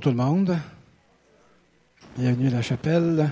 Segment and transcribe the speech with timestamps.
[0.00, 0.56] Bonjour tout le monde.
[2.16, 3.30] Bienvenue à la chapelle.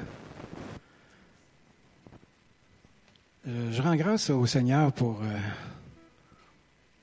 [3.47, 5.39] Euh, je rends grâce au Seigneur pour, euh,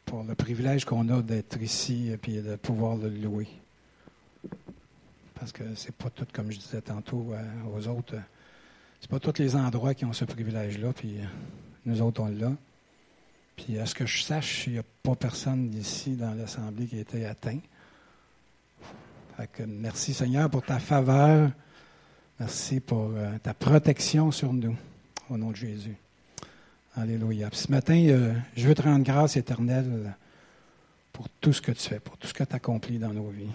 [0.05, 3.47] pour le privilège qu'on a d'être ici et de pouvoir le louer.
[5.33, 8.13] Parce que c'est pas tout, comme je disais tantôt euh, aux autres,
[9.01, 11.15] c'est pas tous les endroits qui ont ce privilège-là, puis
[11.87, 12.51] nous autres on l'a.
[13.55, 16.97] Puis à ce que je sache, il n'y a pas personne ici dans l'Assemblée qui
[16.97, 17.57] a été atteint
[19.67, 21.51] merci Seigneur pour ta faveur.
[22.39, 24.75] Merci pour euh, ta protection sur nous.
[25.29, 25.95] Au nom de Jésus.
[26.95, 27.49] Alléluia.
[27.51, 30.15] ce matin, euh, je veux te rendre grâce éternelle
[31.11, 33.51] pour tout ce que tu fais, pour tout ce que tu accomplis dans nos vies,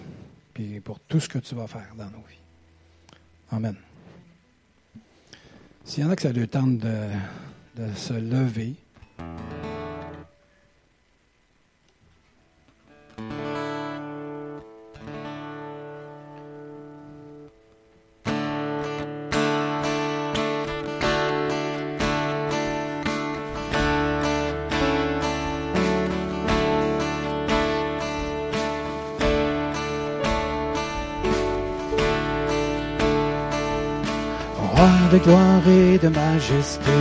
[0.52, 2.40] puis pour tout ce que tu vas faire dans nos vies.
[3.50, 3.76] Amen.
[5.84, 7.08] S'il y en a que ça le temps de
[7.94, 8.76] se lever,
[35.10, 36.98] de gloire et de majesté.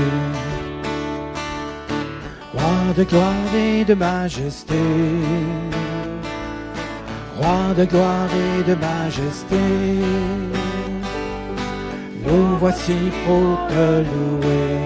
[2.54, 4.82] Roi de gloire et de majesté.
[7.38, 9.64] Roi de gloire et de majesté.
[12.26, 14.80] Nous voici pour te louer.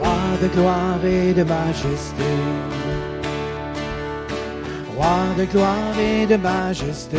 [0.00, 2.30] Roi de gloire et de majesté.
[4.96, 7.18] Roi de gloire et de majesté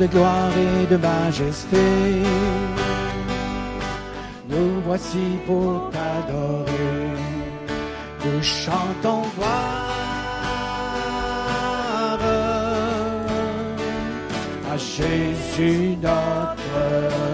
[0.00, 1.84] de gloire et de majesté.
[4.48, 7.12] Nous voici pour t'adorer.
[8.24, 9.92] Nous chantons gloire
[14.72, 16.78] à Jésus notre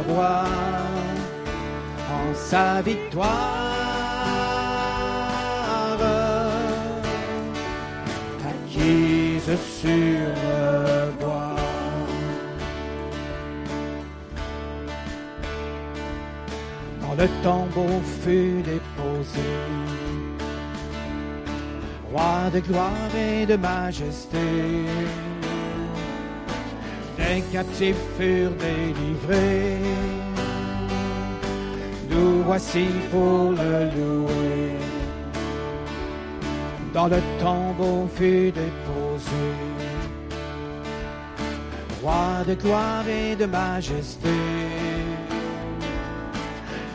[0.09, 0.45] roi
[2.17, 3.69] en sa victoire.
[8.51, 10.68] Acquise sur
[17.19, 19.49] le tombeau fut déposé.
[22.13, 24.47] Roi de gloire et de majesté,
[27.19, 29.79] les captifs furent délivrés.
[32.09, 34.77] Nous voici pour le louer.
[36.95, 39.45] Dans le tombeau fut déposé.
[42.01, 44.31] Roi de gloire et de majesté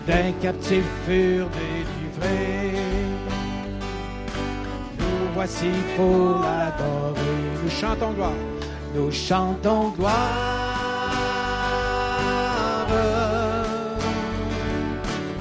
[0.06, 2.78] des captifs furent délivrés.
[5.00, 7.22] Nous voici pour l'adorer.
[7.64, 8.32] Nous chantons gloire.
[8.96, 10.54] Nous chantons gloire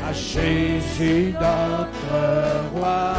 [0.09, 3.15] à Jésus notre roi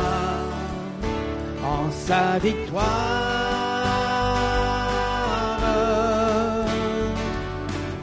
[1.64, 2.84] en sa victoire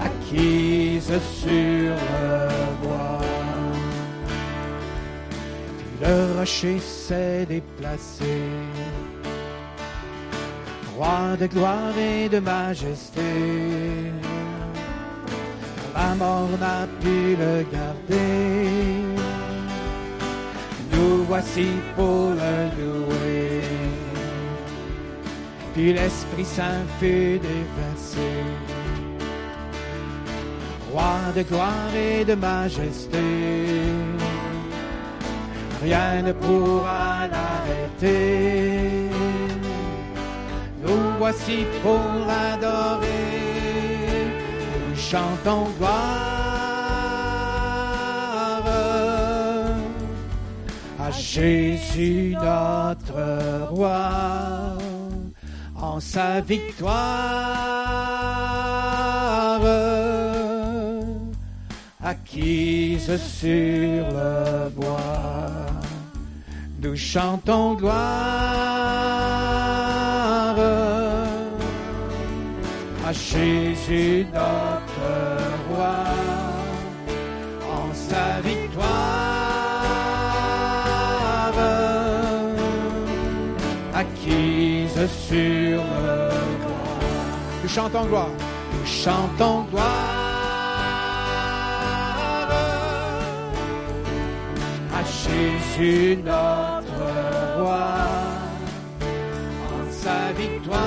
[0.00, 1.12] acquise
[1.42, 1.94] sur
[6.40, 8.34] rocher s'est déplacé.
[10.96, 13.30] Roi de gloire et de majesté,
[15.94, 18.68] la mort n'a pu le garder.
[20.92, 23.60] Nous voici pour le louer.
[25.74, 28.30] Puis l'Esprit Saint fut déversé.
[30.90, 33.24] Roi de gloire et de majesté
[35.82, 39.10] rien ne pourra l'arrêter.
[40.82, 43.06] Nous voici pour l'adorer,
[44.88, 46.30] nous chantons gloire
[50.98, 54.10] à Jésus notre roi.
[55.82, 57.70] En sa victoire
[62.02, 65.49] acquise sur le bois
[66.82, 67.94] nous chantons gloire
[73.06, 75.10] à Jésus notre
[75.68, 75.96] roi
[77.70, 79.10] en sa victoire
[83.94, 86.30] acquise sur le
[86.62, 86.88] bois.
[87.62, 88.30] Nous chantons gloire,
[88.72, 90.09] nous chantons gloire.
[95.80, 97.06] Jésus notre
[97.58, 97.96] roi,
[99.72, 100.80] en ta victoire.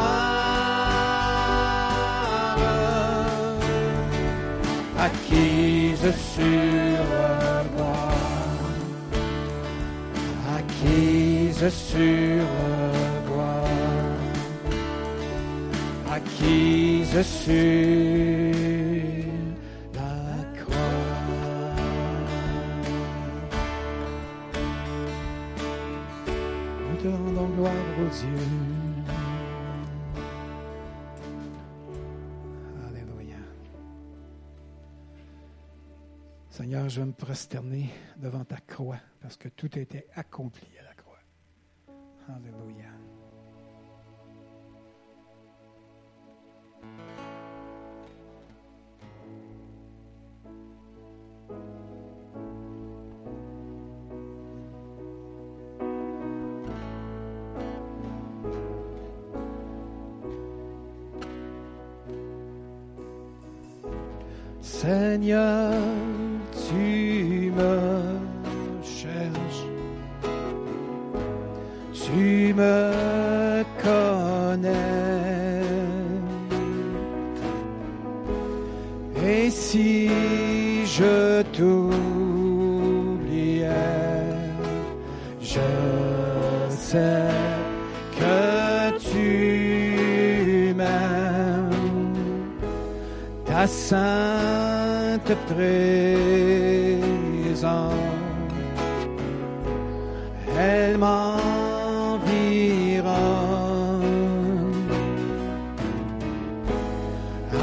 [5.00, 7.04] Acquise sur
[7.76, 8.14] bois.
[10.58, 12.46] Acquise sur
[13.28, 13.68] bois.
[16.12, 18.53] Acquise sur
[36.88, 41.18] Je me prosterner devant ta croix parce que tout a été accompli à la croix.
[42.28, 42.90] Alléluia.
[64.62, 65.74] Seigneur,
[67.56, 67.74] me
[68.84, 69.66] cherches,
[71.94, 74.84] tu me connais.
[79.26, 80.10] Et si
[80.86, 82.10] je t'oubliais,
[85.42, 85.70] je
[86.70, 87.30] sais
[88.20, 91.70] que tu m'aimes
[93.46, 96.73] ta sainte présence.
[100.60, 101.44] Elle m'environne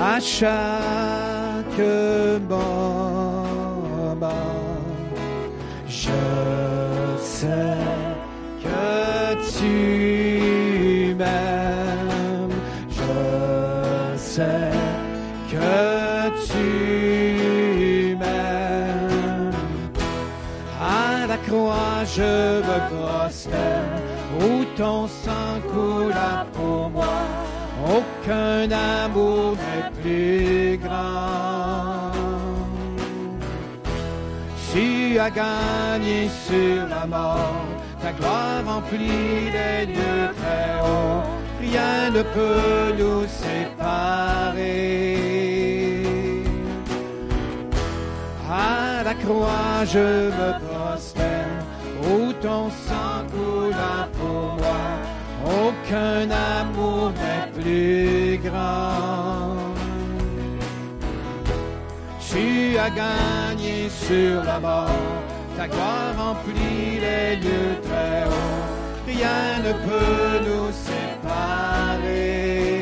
[0.01, 1.79] à chaque
[2.49, 3.00] moment.
[22.17, 24.01] Je me prosterne,
[24.41, 27.19] où ton sang coula pour moi.
[27.97, 32.13] Aucun amour n'est plus grand.
[34.73, 37.65] Tu as gagné sur la mort,
[38.03, 41.23] ta gloire remplit les lieux très hauts.
[41.61, 44.81] Rien ne peut nous séparer.
[48.51, 50.60] À la croix, je me
[52.11, 54.83] où ton sang coula pour moi.
[55.45, 59.57] Aucun amour n'est plus grand.
[62.31, 64.89] Tu as gagné sur la mort,
[65.57, 68.65] ta gloire remplit les lieux très hauts.
[69.07, 72.80] Rien ne peut nous séparer.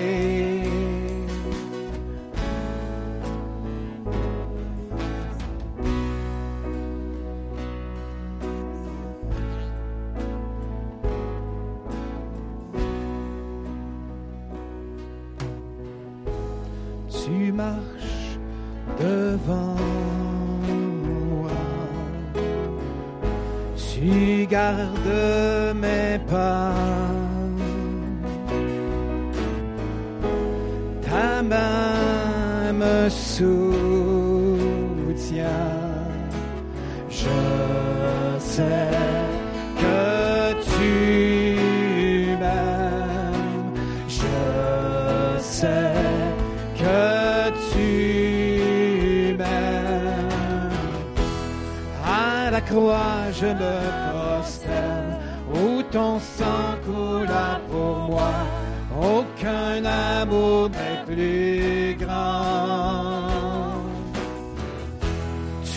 [24.79, 26.88] Gardes mes pas.
[52.49, 53.75] À la croix, je me
[54.11, 55.19] prosterne,
[55.53, 58.33] où ton sang coula pour moi.
[58.99, 63.29] Aucun amour n'est plus grand.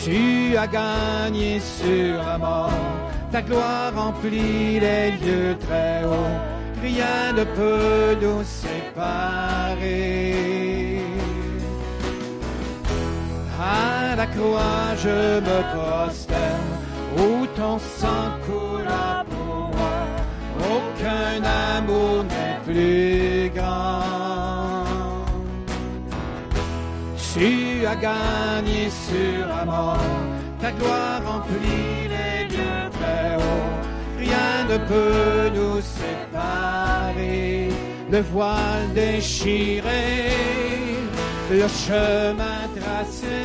[0.02, 2.72] Tu as gagné sur la mort,
[3.34, 6.40] ta gloire remplit les lieux très hauts.
[6.82, 10.22] Rien ne peut nous séparer.
[13.62, 16.61] À la croix, je me prosterne,
[17.18, 20.00] où ton sang coula pour moi.
[20.76, 21.44] Aucun
[21.78, 24.42] amour n'est plus grand.
[27.34, 29.98] Tu as gagné sur la mort,
[30.62, 33.74] ta gloire remplit les lieux très hauts.
[34.20, 37.70] Rien ne peut nous séparer.
[38.12, 40.28] Le voile déchiré,
[41.50, 43.40] le chemin tracé,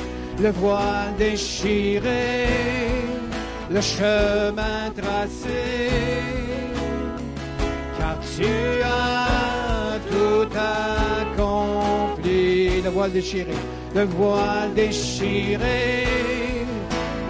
[0.41, 2.47] le voile déchiré,
[3.69, 5.89] le chemin tracé,
[7.97, 8.47] car tu
[8.83, 12.81] as tout accompli.
[12.81, 13.53] Le voile déchiré,
[13.93, 16.07] le voile déchiré,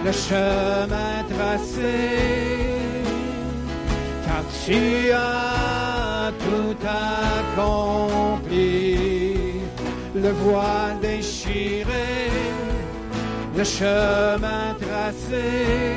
[0.04, 1.98] le chemin tracé,
[4.24, 5.89] car tu as
[6.38, 6.76] tout
[7.58, 8.96] accompli.
[10.14, 12.30] Le voile déchiré,
[13.56, 15.96] le chemin tracé,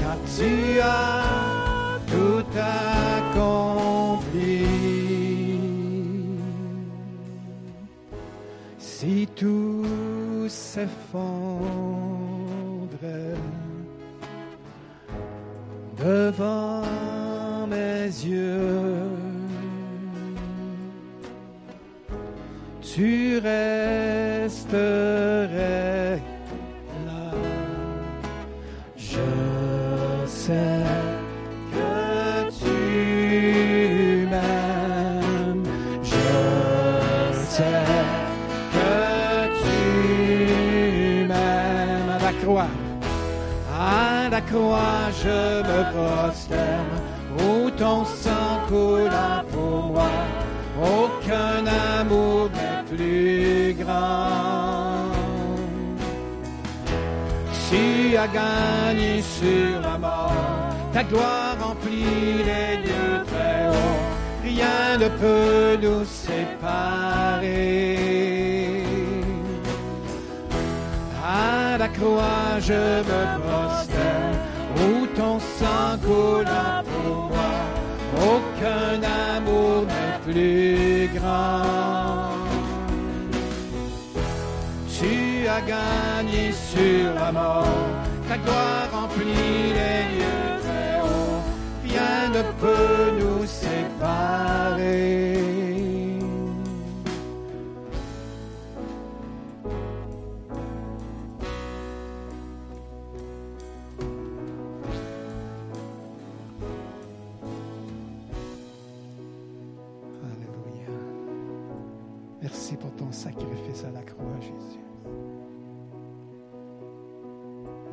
[0.00, 3.60] car tu as tout accompli.
[8.78, 11.70] Si tout s'effondre
[15.98, 17.19] devant
[17.70, 19.08] mes yeux,
[22.82, 24.60] tu resterais
[27.06, 27.30] là.
[28.96, 29.28] Je
[30.26, 30.84] sais
[31.72, 35.64] que tu m'aimes.
[36.02, 36.32] Je
[37.48, 37.86] sais
[38.74, 38.94] que
[39.62, 39.78] tu
[41.28, 42.10] m'aimes.
[42.10, 42.72] À la croix,
[43.72, 47.19] à la croix, je me prosterne.
[47.80, 50.12] Ton sang coula pour moi.
[50.78, 51.64] Aucun
[51.98, 55.08] amour n'est plus grand.
[57.70, 60.30] Tu as gagné sur la mort,
[60.92, 64.02] ta gloire remplit les lieux très hauts.
[64.44, 67.56] Rien ne peut nous séparer.
[71.24, 74.36] À la croix, je me prosterne,
[74.76, 76.82] où ton sang coula.
[78.60, 79.00] Aucun
[79.36, 82.34] amour n'est plus grand.
[84.98, 87.64] Tu as gagné sur la mort,
[88.28, 91.40] ta gloire remplit les lieux très hauts.
[91.84, 95.49] Rien ne peut nous séparer.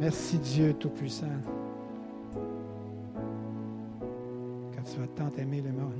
[0.07, 1.25] Merci Dieu Tout-Puissant.
[4.73, 5.91] Quand tu as tant aimé le monde,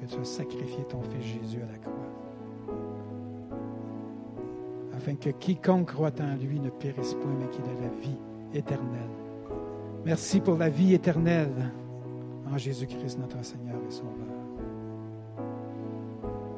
[0.00, 1.92] que tu as sacrifié ton Fils Jésus à la croix.
[4.96, 8.20] Afin que quiconque croit en lui ne périsse point, mais qu'il ait la vie
[8.54, 9.10] éternelle.
[10.06, 11.72] Merci pour la vie éternelle
[12.54, 14.12] en Jésus-Christ, notre Seigneur et Sauveur.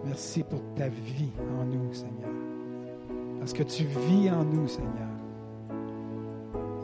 [0.04, 2.28] Merci pour ta vie en nous, Seigneur.
[3.38, 5.09] Parce que tu vis en nous, Seigneur.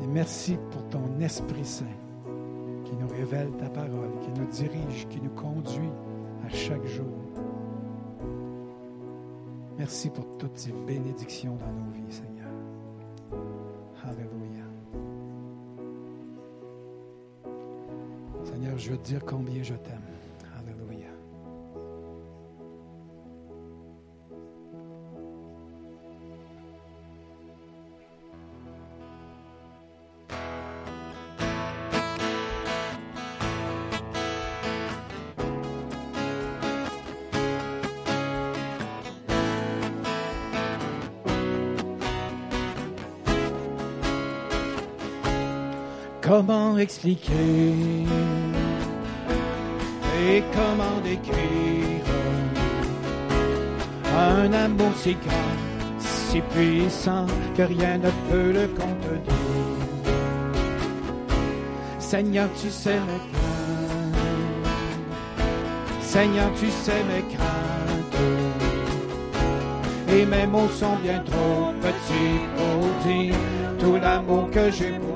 [0.03, 1.85] Et merci pour ton Esprit Saint
[2.85, 5.91] qui nous révèle ta parole, qui nous dirige, qui nous conduit
[6.45, 7.07] à chaque jour.
[9.79, 12.49] Merci pour toutes ces bénédictions dans nos vies, Seigneur.
[14.05, 14.65] Alléluia.
[18.45, 20.16] Seigneur, je veux te dire combien je t'aime.
[46.79, 47.33] Expliquer
[50.29, 52.05] et comment décrire
[54.15, 55.57] un amour si grand,
[55.99, 59.33] si puissant que rien ne peut le contenir.
[61.99, 64.17] Seigneur, tu sais mes craintes.
[66.03, 68.21] Seigneur, tu sais mes craintes.
[70.09, 73.35] Et mes mots sont bien trop petits pour dire
[73.79, 75.16] tout l'amour que j'ai pour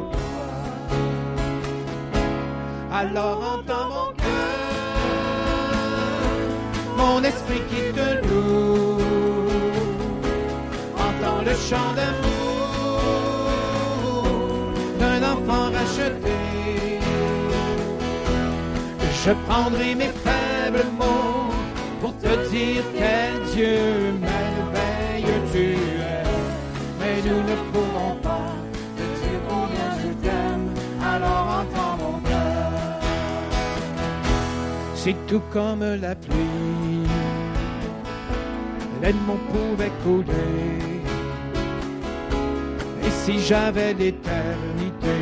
[3.00, 5.46] Alors entends mon cœur,
[6.98, 8.98] mon esprit qui te loue.
[11.06, 13.00] Entends le chant d'amour
[15.00, 16.38] d'un enfant racheté.
[19.24, 21.54] Je prendrai mes faibles mots
[22.02, 23.78] pour te dire quel Dieu
[24.28, 26.26] merveilleux tu es.
[27.00, 27.89] Mais nous ne pourrons
[35.02, 37.08] C'est tout comme la pluie.
[39.00, 40.76] L'aide mon pouvait couler.
[43.02, 45.16] Et si j'avais l'éternité,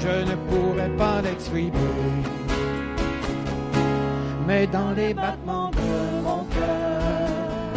[0.00, 1.70] je ne pourrais pas l'exprimer.
[4.48, 7.70] Mais dans les battements de mon cœur,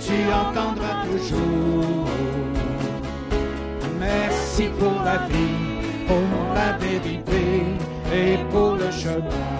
[0.00, 2.08] tu entendras toujours.
[4.00, 7.44] Merci pour la vie, pour la vérité
[8.10, 9.57] et pour le chemin.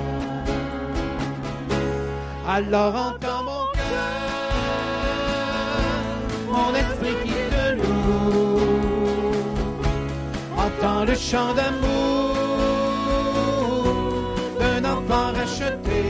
[2.51, 3.59] Alors entends mon
[6.51, 8.61] mon esprit qui te loue.
[10.57, 12.35] Entends le chant d'amour
[14.59, 16.03] d'un enfant racheté.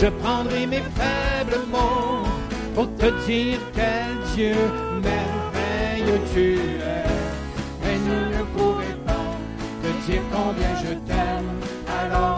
[0.00, 2.26] Je prendrai mes faibles mots
[2.74, 4.56] pour te dire quel Dieu
[5.08, 7.06] merveilleux tu es.
[7.84, 9.30] Mais nous ne pourrons pas
[9.82, 11.52] te dire combien je t'aime.
[11.86, 12.31] Alors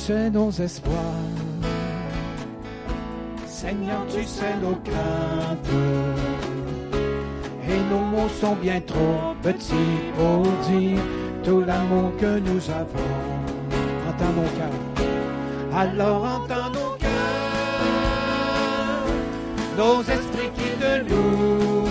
[0.00, 1.28] sais nos espoirs.
[3.46, 5.74] Seigneur, tu sais nos craintes.
[7.68, 11.02] Et nos mots sont bien trop petits pour dire
[11.44, 13.12] tout l'amour que nous avons.
[14.08, 14.80] Entends nos cœurs.
[15.82, 17.90] Alors entends nos cœurs,
[19.80, 21.86] nos esprits qui te louent.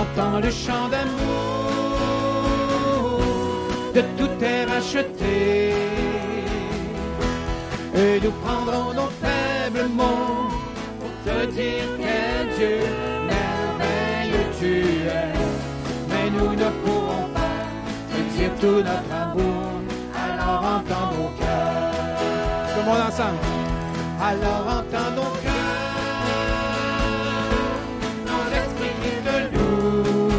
[0.00, 1.68] Entends le chant d'amour
[3.94, 5.77] de tout est racheté.
[8.00, 10.48] Et nous prendrons nos faibles mots
[11.00, 12.78] pour te dire quel Dieu
[13.26, 14.72] merveilleux tu
[15.08, 15.32] es.
[16.08, 17.58] Mais nous ne pourrons pas
[18.12, 19.82] te dire tout notre amour,
[20.14, 22.18] alors entends nos cœurs.
[22.72, 23.42] Tout le monde ensemble.
[24.22, 26.28] Alors entends nos cœurs,
[28.26, 30.30] dans l'esprit qui te loue.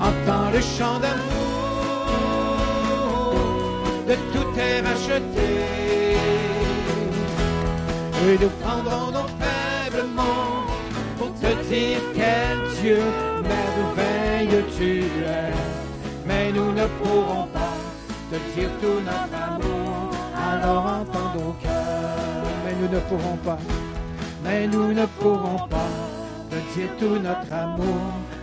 [0.00, 1.21] Entends le chant d'amour
[4.80, 5.48] racheté.
[8.24, 9.28] Et nous prendrons nos
[10.16, 10.66] mots
[11.18, 13.00] pour te dire quel Dieu
[13.42, 15.52] merveilleux tu es.
[16.26, 17.76] Mais nous ne pourrons pas
[18.30, 20.10] te dire tout notre amour,
[20.50, 22.46] alors entends nos cœurs.
[22.64, 23.58] Mais nous ne pourrons pas,
[24.44, 25.90] mais nous ne pourrons pas
[26.50, 28.02] te dire tout notre amour,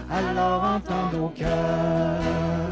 [0.10, 2.70] alors entends nos cœurs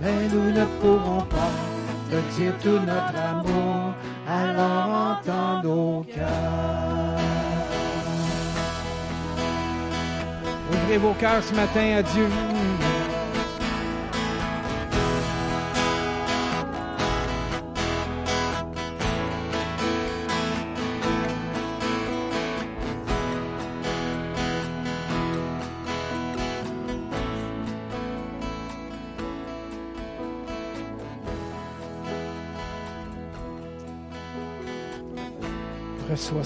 [0.00, 1.67] mais nous ne pourrons pas
[2.10, 3.94] te dire tout notre amour,
[4.26, 7.18] alors entends nos cœurs.
[10.72, 12.28] Ouvrez vos cœurs ce matin à Dieu.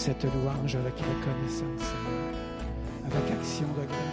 [0.05, 2.35] Cette louange avec reconnaissance, Seigneur,
[3.07, 4.12] avec action de grâce.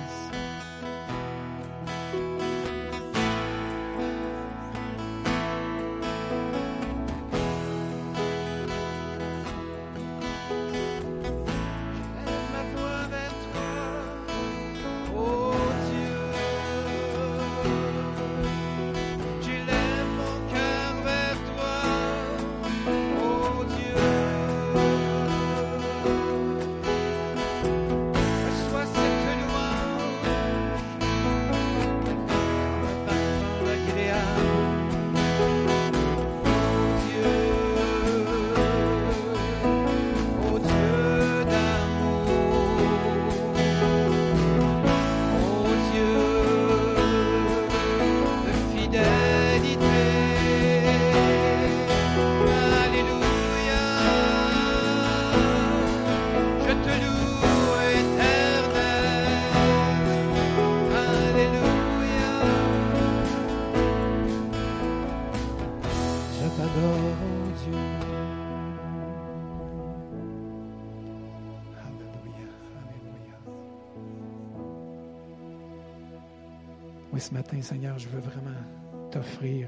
[79.39, 79.67] offrir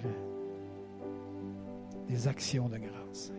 [2.09, 3.31] des actions de grâce,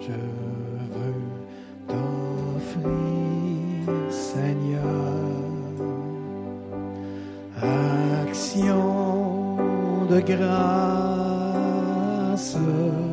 [0.00, 0.12] Je
[0.94, 1.14] veux
[1.86, 2.82] t'offrir,
[4.10, 4.82] Seigneur,
[8.26, 9.56] action
[10.10, 11.11] de grâce.
[12.42, 13.11] answer.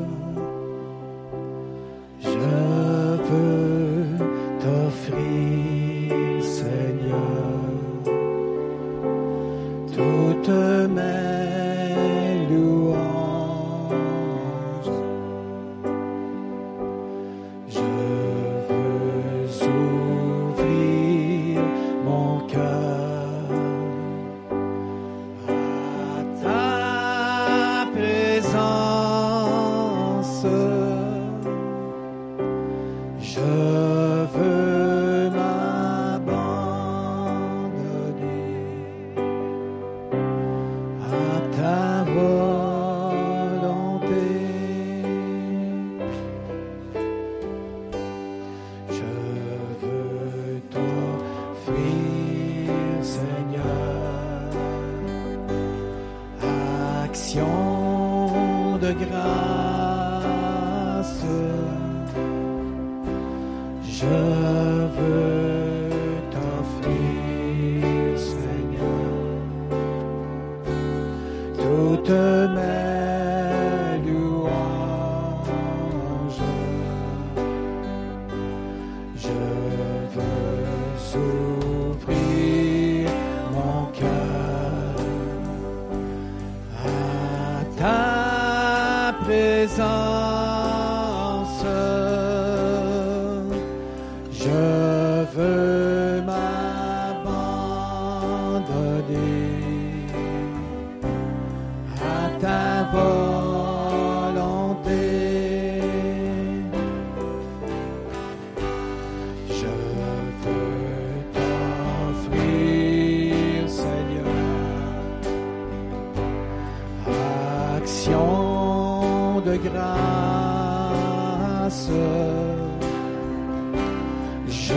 [124.47, 124.73] Je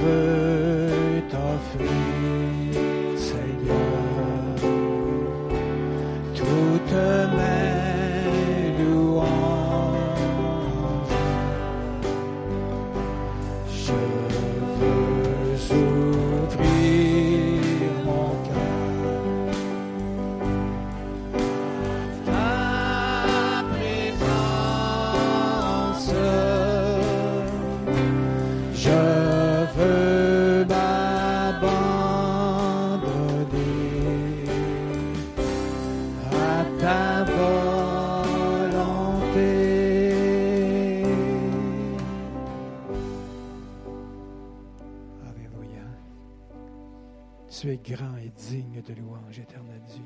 [0.00, 2.72] veux t'offrir,
[3.16, 4.56] Seigneur,
[6.34, 6.94] toute
[48.82, 50.02] de louange, éternel Dieu.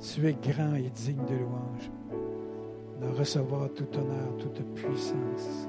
[0.00, 1.90] Tu es grand et digne de louange,
[3.00, 5.68] de recevoir tout honneur, toute puissance.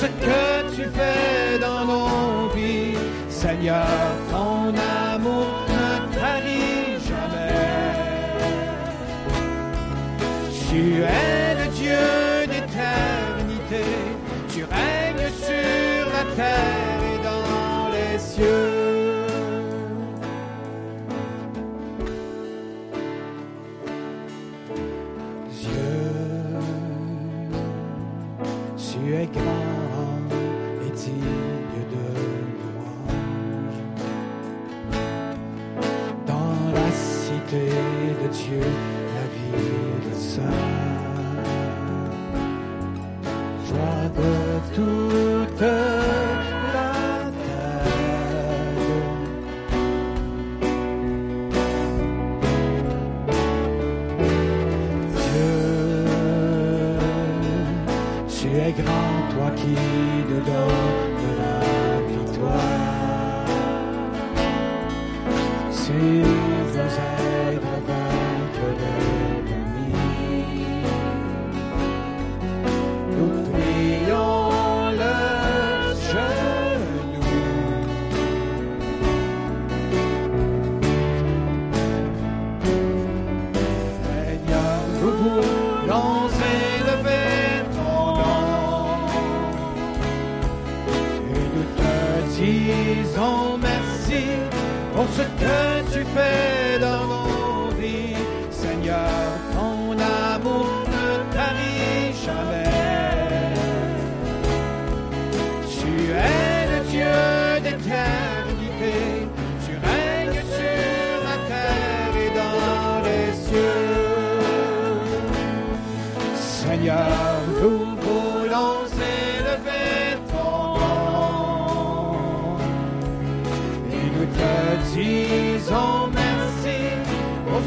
[0.00, 2.94] ce que tu fais dans mon vie,
[3.28, 4.27] Seigneur.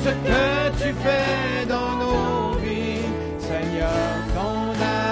[0.04, 3.06] Ce que tu fais dans nos vies.
[3.40, 4.62] Seigneur, ton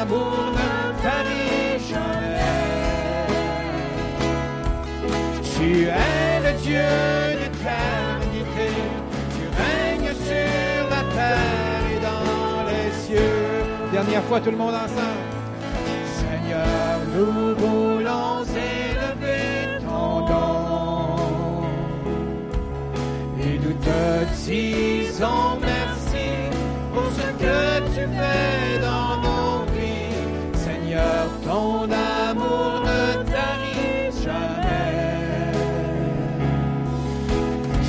[0.01, 0.71] amour ne
[1.03, 2.39] tarit jamais.
[5.53, 6.89] Tu es le Dieu
[7.39, 8.69] d'éternité.
[9.35, 13.37] Tu règnes sur la terre et dans les cieux.
[13.91, 15.27] Dernière fois, tout le monde ensemble.
[16.19, 18.38] Seigneur, nous voulons
[23.89, 26.27] te disons merci
[26.93, 27.59] pour ce que
[27.93, 30.19] tu fais dans nos vies.
[30.65, 35.53] Seigneur, ton amour ne tarit jamais.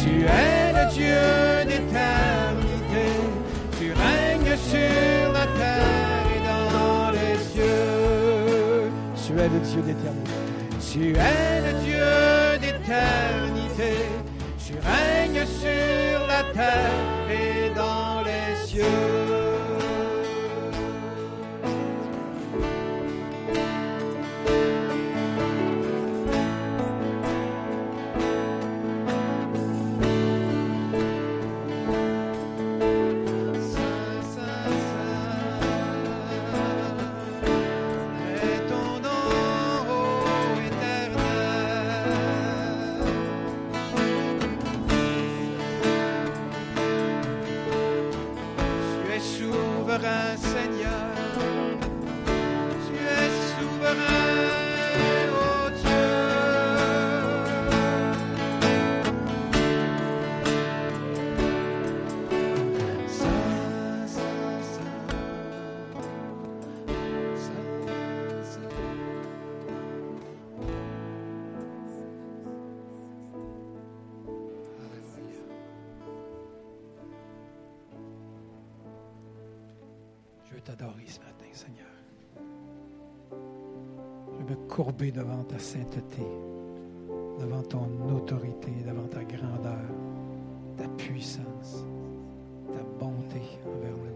[0.00, 1.22] Tu es le Dieu
[1.70, 3.06] d'éternité.
[3.78, 8.90] Tu règnes sur la terre et dans les cieux.
[9.22, 10.38] Tu es le Dieu d'éternité.
[10.92, 13.39] Tu es le Dieu d'éternité.
[15.60, 19.29] Sur la terre et dans les cieux.
[85.08, 86.26] Devant ta sainteté,
[87.40, 89.88] devant ton autorité, devant ta grandeur,
[90.76, 91.86] ta puissance,
[92.66, 94.10] ta bonté envers nous.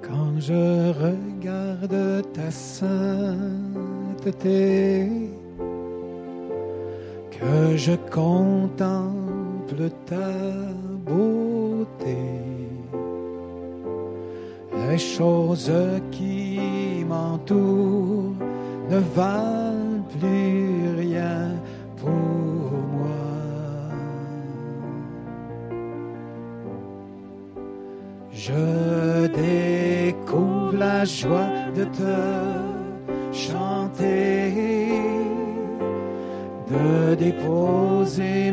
[0.00, 3.50] Quand je regarde ta sainteté,
[7.30, 10.32] que je contemple ta
[11.04, 12.16] beauté,
[14.88, 15.72] les choses
[16.10, 18.34] qui m'entourent
[18.90, 21.50] ne valent plus rien
[21.96, 22.10] pour
[22.96, 23.22] moi.
[28.32, 32.14] Je découvre la joie de te
[33.32, 34.52] chanter,
[36.70, 38.52] de déposer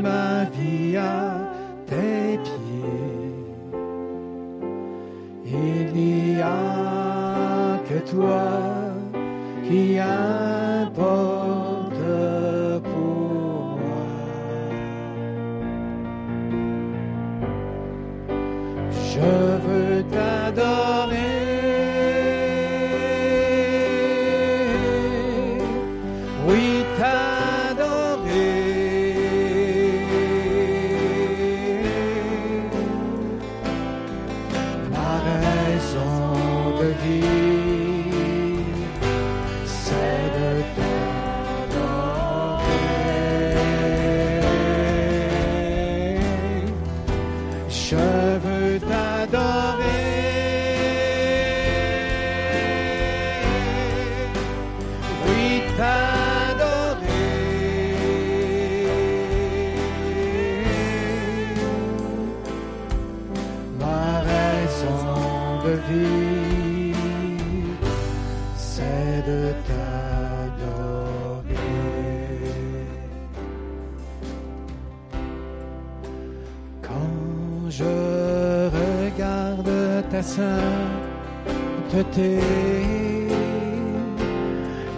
[80.12, 80.52] ta sainteté,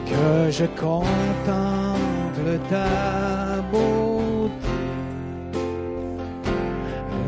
[0.10, 4.80] que je contemple ta beauté,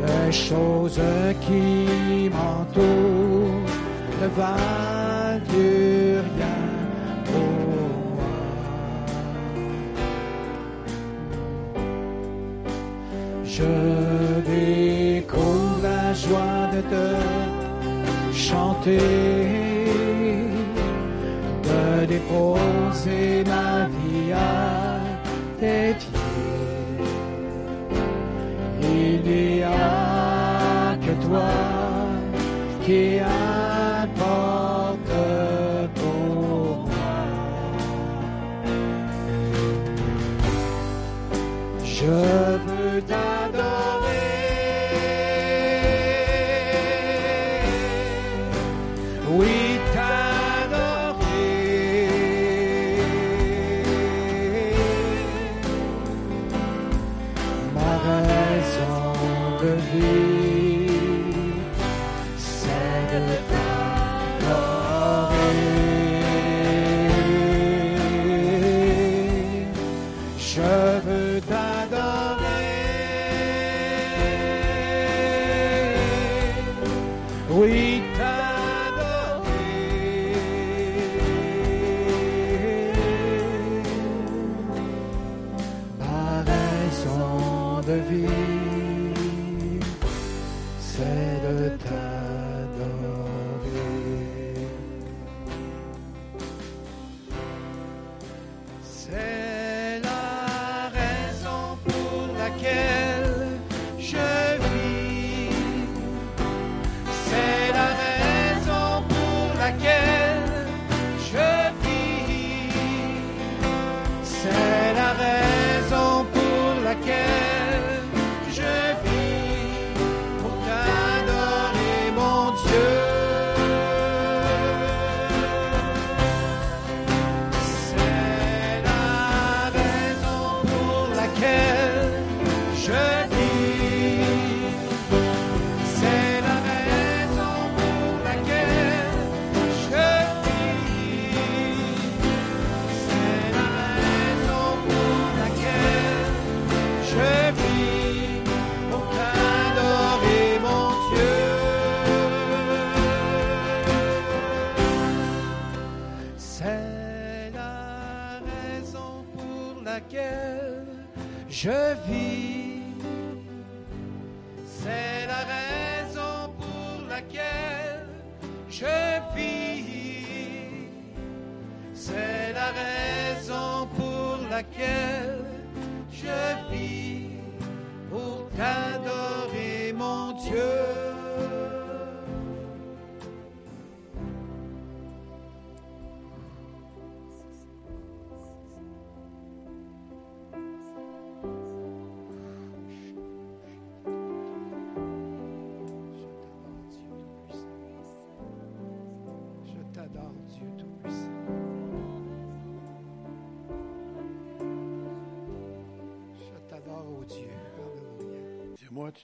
[0.04, 1.00] les choses
[1.42, 3.70] qui m'entourent
[4.20, 6.58] ne valent plus rien
[7.24, 8.30] pour moi.
[13.44, 13.72] Je
[14.50, 17.55] découvre la joie de te
[18.46, 18.98] chanter,
[21.68, 25.00] de déposer ma vie à
[25.60, 27.06] tes pieds.
[28.82, 31.52] Il n'y a que toi
[32.84, 35.14] qui importe
[35.98, 37.18] pour moi.
[41.84, 42.45] Je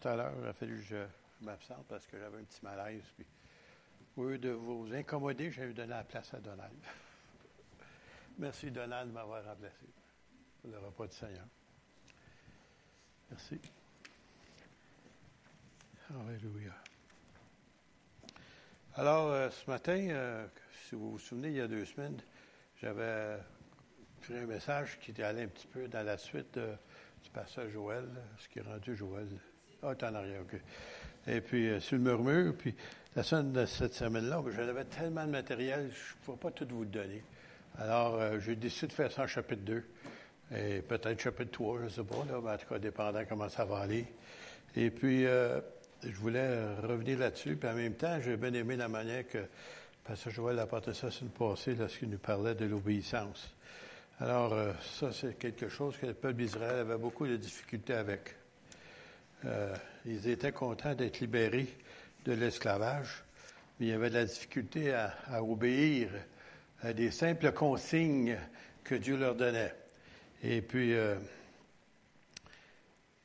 [0.03, 1.07] tout à l'heure, il a fallu que je
[1.43, 3.05] m'absente parce que j'avais un petit malaise.
[3.17, 3.27] Puis,
[4.17, 6.75] au lieu de vous incommoder, j'ai donné la place à Donald.
[8.39, 9.87] Merci, Donald, de m'avoir remplacé
[10.61, 11.47] pour le repas du Seigneur.
[13.31, 13.61] Merci.
[16.11, 16.73] Alléluia.
[18.97, 20.47] Alors, euh, ce matin, euh,
[20.89, 22.21] si vous vous souvenez, il y a deux semaines,
[22.81, 23.39] j'avais
[24.21, 28.09] pris un message qui était allé un petit peu dans la suite du passage Joël,
[28.39, 29.29] ce qui est rendu Joël.
[29.85, 30.61] Ah, t'es en arrière, OK.
[31.27, 32.73] Et puis, euh, sur le murmure, puis
[33.17, 36.85] la semaine de cette semaine-là, j'avais tellement de matériel, je ne pourrais pas tout vous
[36.85, 37.25] donner.
[37.79, 39.85] Alors, euh, j'ai décidé de faire ça en chapitre 2,
[40.57, 43.49] et peut-être chapitre 3, je ne sais pas, là, mais en tout cas, dépendant comment
[43.49, 44.07] ça va aller.
[44.77, 45.61] Et puis, euh,
[46.05, 49.47] je voulais revenir là-dessus, puis en même temps, j'ai bien aimé la manière que
[50.05, 53.53] Pasteur Joël a apporté ça sur le passé lorsqu'il nous parlait de l'obéissance.
[54.21, 58.37] Alors, ça, c'est quelque chose que le peuple d'Israël avait beaucoup de difficultés avec.
[59.45, 59.75] Euh,
[60.05, 61.69] ils étaient contents d'être libérés
[62.25, 63.25] de l'esclavage,
[63.79, 66.09] mais il avait de la difficulté à, obéir
[66.83, 68.39] à des simples consignes
[68.85, 69.75] que Dieu leur donnait.
[70.43, 71.17] Et puis, euh,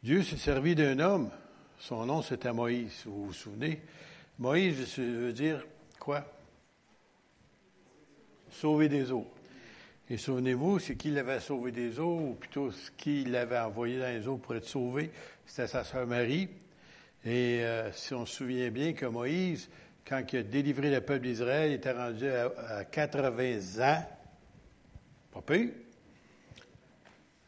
[0.04, 1.32] Dieu s'est servi d'un homme.
[1.80, 3.04] Son nom, c'était Moïse.
[3.06, 3.82] Vous vous souvenez?
[4.40, 5.66] Moïse veut dire
[6.00, 6.26] quoi?
[8.52, 9.28] Sauver des eaux.
[10.10, 14.08] Et souvenez-vous, c'est qui l'avait sauvé des eaux, ou plutôt ce qu'il l'avait envoyé dans
[14.08, 15.12] les eaux pour être sauvé,
[15.46, 16.48] c'était sa sœur Marie.
[17.26, 19.70] Et euh, si on se souvient bien que Moïse,
[20.08, 24.08] quand il a délivré le peuple d'Israël, il était rendu à, 80 ans.
[25.34, 25.72] Pas pire.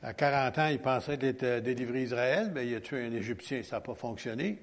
[0.03, 3.64] À 40 ans, il pensait d'être euh, délivré Israël, mais il a tué un Égyptien,
[3.64, 4.60] ça n'a pas fonctionné.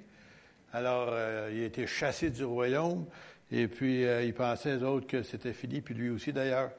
[0.75, 3.07] Alors, euh, il a été chassé du royaume,
[3.51, 6.73] et puis il pensait, aux autres, que c'était fini, puis lui aussi d'ailleurs.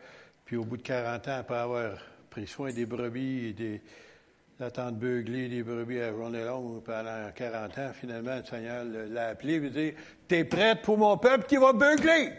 [0.47, 1.91] Puis au bout de 40 ans, après avoir
[2.29, 3.81] pris soin des brebis et des
[4.59, 9.59] la des brebis à journée longue pendant 40 ans, finalement, le Seigneur l'a appelé et
[9.59, 9.93] lui dit
[10.27, 12.29] T'es prête pour mon peuple qui va beugler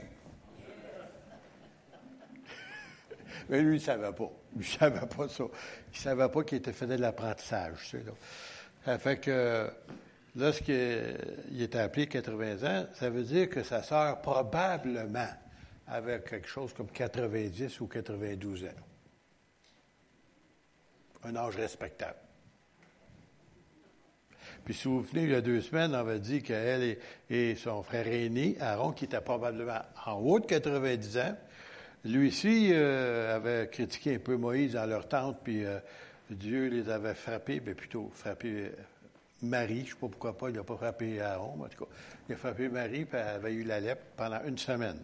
[3.50, 4.30] Mais lui, il ne savait pas.
[4.54, 5.44] Il ne savait pas ça.
[5.44, 7.94] Il ne savait pas qu'il était fait de l'apprentissage.
[8.84, 9.70] Ça fait que
[10.34, 15.28] lorsqu'il était appelé 80 ans, ça veut dire que sa sœur, probablement,
[15.88, 18.68] avec quelque chose comme 90 ou 92 ans.
[21.24, 22.18] Un âge respectable.
[24.64, 26.98] Puis si vous vous il y a deux semaines, on avait dit qu'elle
[27.30, 31.36] et, son frère aîné, Aaron, qui était probablement en haut de 90 ans,
[32.04, 35.78] lui aussi euh, avait critiqué un peu Moïse dans leur tente, puis euh,
[36.30, 38.70] Dieu les avait frappés, mais plutôt frappé euh,
[39.42, 41.84] Marie, je ne sais pas pourquoi pas, il n'a pas frappé Aaron, mais en tout
[41.84, 41.90] cas,
[42.28, 44.98] il a frappé Marie, puis elle avait eu la lèpre pendant une semaine.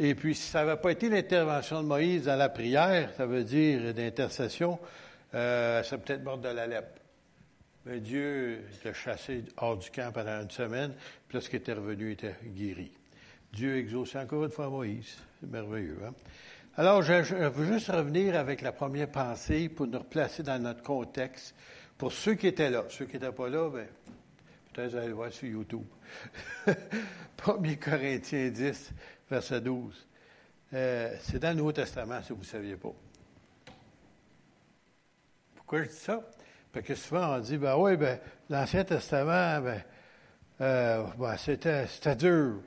[0.00, 3.42] Et puis, si ça n'avait pas été l'intervention de Moïse dans la prière, ça veut
[3.42, 4.78] dire d'intercession,
[5.34, 7.00] euh, ça peut-être mort de la lèpre.
[7.84, 10.92] Mais Dieu l'a chassé hors du camp pendant une semaine,
[11.26, 12.92] puis lorsqu'il était revenu, il était guéri.
[13.52, 15.16] Dieu exaucé encore une fois Moïse.
[15.40, 15.98] C'est merveilleux.
[16.06, 16.12] Hein?
[16.76, 17.14] Alors, je,
[17.48, 21.56] veux juste revenir avec la première pensée pour nous replacer dans notre contexte.
[21.96, 23.88] Pour ceux qui étaient là, ceux qui n'étaient pas là, ben,
[24.72, 25.82] peut-être vous allez le voir sur YouTube.
[26.68, 28.92] 1 Corinthiens 10,
[29.30, 30.06] verset 12.
[30.74, 32.92] Euh, c'est dans le Nouveau Testament, si vous ne saviez pas.
[35.54, 36.20] Pourquoi je dis ça?
[36.72, 38.18] Parce que souvent, on dit, ben oui, ben,
[38.50, 39.82] l'Ancien Testament, ben,
[40.60, 42.60] euh, ben, c'était, dur.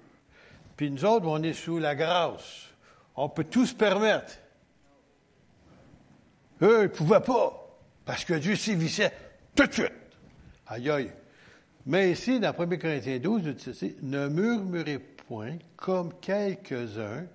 [0.76, 2.70] Puis nous autres, on est sous la grâce.
[3.16, 4.34] On peut tout se permettre.
[6.62, 7.57] Eux, ils ne pouvaient pas.
[8.05, 9.12] Parce que Dieu sévissait
[9.55, 9.93] tout de suite.
[10.68, 11.12] Aïe, aïe.
[11.86, 14.99] Mais ici, dans 1 Corinthiens 12, il dit ne murmurez
[15.77, 17.25] comme quelques-uns,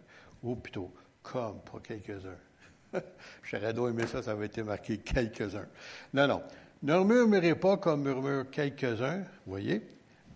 [0.42, 0.92] ou plutôt
[1.22, 3.00] comme, pas quelques-uns.
[3.42, 5.66] J'aurais dû aimer ça, ça avait été marqué quelques-uns.
[6.12, 6.42] Non, non.
[6.82, 9.86] Ne murmurez pas comme murmurent quelques-uns, voyez?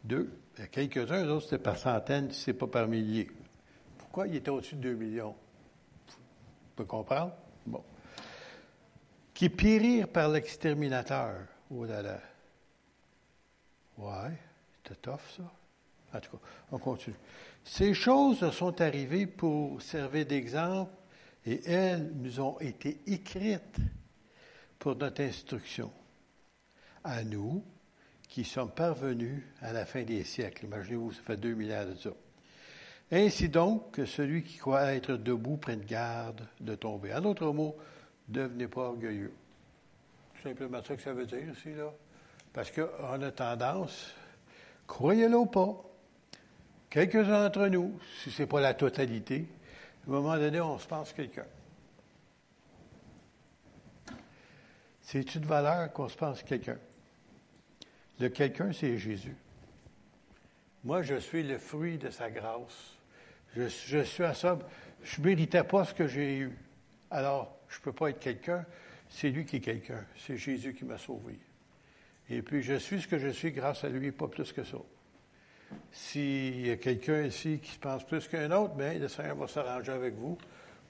[0.05, 0.31] Deux.
[0.73, 3.31] Quelques-uns, autres, c'était par centaines, c'est pas par milliers.
[3.99, 5.35] Pourquoi il était au-dessus de deux millions?
[6.07, 7.33] Vous pouvez comprendre?
[7.67, 7.83] Bon.
[9.33, 11.35] Qui périrent par l'exterminateur.
[11.71, 12.21] Oh là là.
[13.97, 14.33] Ouais,
[14.83, 15.45] c'était tough, ça.
[16.13, 16.43] En tout cas,
[16.73, 17.17] on continue.
[17.65, 20.93] Ces choses sont arrivées pour servir d'exemple
[21.47, 23.79] et elles nous ont été écrites
[24.79, 25.91] pour notre instruction.
[27.03, 27.65] À nous,
[28.29, 30.67] qui sommes parvenus à la fin des siècles.
[30.67, 32.11] Imaginez-vous, ça fait 2000 ans de ça.
[33.13, 37.13] Ainsi donc, que celui qui croit être debout prenne garde de tomber.
[37.13, 37.77] En d'autres mots,
[38.29, 39.33] devenez pas orgueilleux.
[40.37, 41.93] C'est simplement ça que ça veut dire ici, là.
[42.53, 44.15] Parce qu'on a tendance,
[44.87, 45.90] croyez-le ou pas,
[46.91, 49.47] quelques-uns d'entre nous, si ce n'est pas la totalité,
[50.07, 51.47] à un moment donné, on se pense quelqu'un.
[55.03, 56.79] C'est une valeur qu'on se pense quelqu'un.
[58.21, 59.37] Le quelqu'un, c'est Jésus.
[60.85, 62.95] Moi, je suis le fruit de sa grâce.
[63.57, 63.67] Je,
[64.05, 64.59] suis à ça.
[65.03, 66.57] Je ne méritais pas ce que j'ai eu.
[67.11, 68.65] Alors, je ne peux pas être quelqu'un.
[69.09, 70.05] C'est lui qui est quelqu'un.
[70.17, 71.39] C'est Jésus qui m'a sauvé.
[72.29, 74.79] Et puis, je suis ce que je suis grâce à lui, pas plus que ça.
[75.93, 79.49] S'il y a quelqu'un ici qui se pense plus qu'un autre, bien, le Seigneur va
[79.49, 80.39] s'arranger avec vous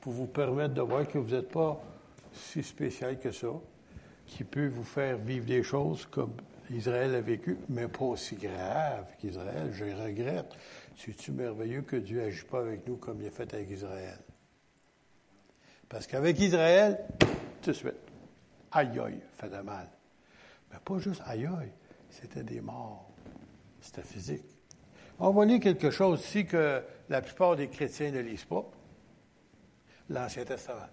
[0.00, 1.80] pour vous permettre de voir que vous n'êtes pas
[2.32, 3.48] si spécial que ça,
[4.26, 6.32] qui peut vous faire vivre des choses comme
[6.70, 9.70] Israël a vécu, mais pas aussi grave qu'Israël.
[9.72, 10.56] Je regrette.
[10.96, 14.18] C'est-tu merveilleux que Dieu n'agit pas avec nous comme il a fait avec Israël?
[15.88, 17.00] Parce qu'avec Israël,
[17.60, 17.94] tout de suite,
[18.70, 19.88] aïe aïe, fait de mal.
[20.70, 21.72] Mais pas juste aïe aïe,
[22.08, 23.10] c'était des morts.
[23.80, 24.44] C'était physique.
[25.22, 28.64] On va lire quelque chose ici que la plupart des chrétiens ne lisent pas.
[30.08, 30.88] L'Ancien Testament.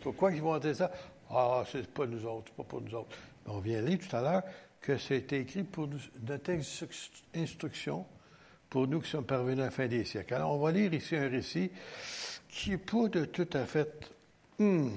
[0.00, 0.92] Pourquoi ils vont dire ça?
[1.28, 3.16] Ah, c'est pas nous autres, pas pour nous autres.
[3.46, 4.42] on vient lire tout à l'heure
[4.80, 5.88] que c'était écrit pour
[6.22, 6.52] notre
[7.34, 8.06] instruction,
[8.70, 10.34] pour nous qui sommes parvenus à la fin des siècles.
[10.34, 11.72] Alors, on va lire ici un récit
[12.48, 14.08] qui n'est pas de tout à fait
[14.60, 14.90] hmm,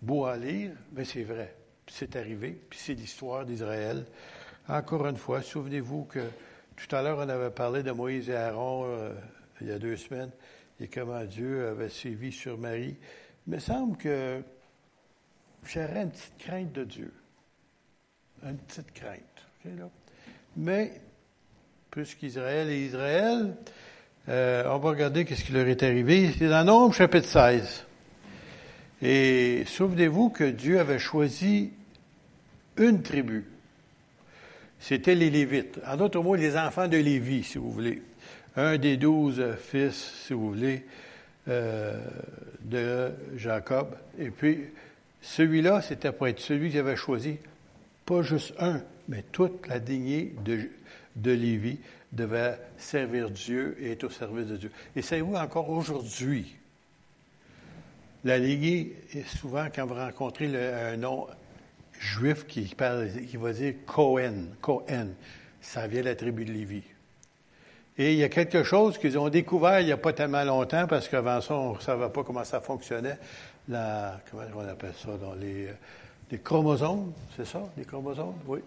[0.00, 1.56] beau à lire, mais c'est vrai.
[1.88, 4.06] C'est arrivé, puis c'est l'histoire d'Israël.
[4.68, 6.20] Encore une fois, souvenez-vous que
[6.76, 9.14] tout à l'heure, on avait parlé de Moïse et Aaron euh,
[9.62, 10.30] il y a deux semaines
[10.78, 12.96] et comment Dieu avait suivi sur Marie.
[13.46, 14.42] Il me semble que
[15.64, 17.12] j'aurais une petite crainte de Dieu.
[18.44, 19.22] Une petite crainte.
[20.56, 21.00] Mais,
[21.90, 23.56] puisqu'Israël est Israël,
[24.28, 26.30] euh, on va regarder ce qui leur est arrivé.
[26.38, 27.86] C'est dans Nombre chapitre 16.
[29.00, 31.72] Et souvenez-vous que Dieu avait choisi
[32.76, 33.46] une tribu.
[34.80, 35.80] C'était les Lévites.
[35.86, 38.02] En d'autres mots, les enfants de Lévi, si vous voulez.
[38.56, 40.84] Un des douze fils, si vous voulez,
[41.48, 41.98] euh,
[42.60, 43.96] de Jacob.
[44.18, 44.66] Et puis,
[45.20, 47.38] celui-là, c'était pour être celui qui avait choisi,
[48.04, 51.78] pas juste un, mais toute la lignée de, Lévi
[52.12, 54.70] devait servir Dieu et être au service de Dieu.
[54.94, 56.54] Et savez-vous, encore aujourd'hui,
[58.24, 58.94] la lignée,
[59.26, 61.26] souvent, quand vous rencontrez un nom
[61.98, 65.08] juif qui, parle, qui va dire Cohen, Cohen,
[65.60, 66.82] ça vient de la tribu de Lévi.
[67.98, 70.86] Et il y a quelque chose qu'ils ont découvert il n'y a pas tellement longtemps,
[70.86, 73.18] parce qu'avant ça, on ne savait pas comment ça fonctionnait.
[73.68, 75.16] La, comment on appelle ça?
[75.20, 75.68] Dans les,
[76.30, 77.68] les chromosomes, c'est ça?
[77.76, 78.36] Les chromosomes?
[78.46, 78.60] Oui.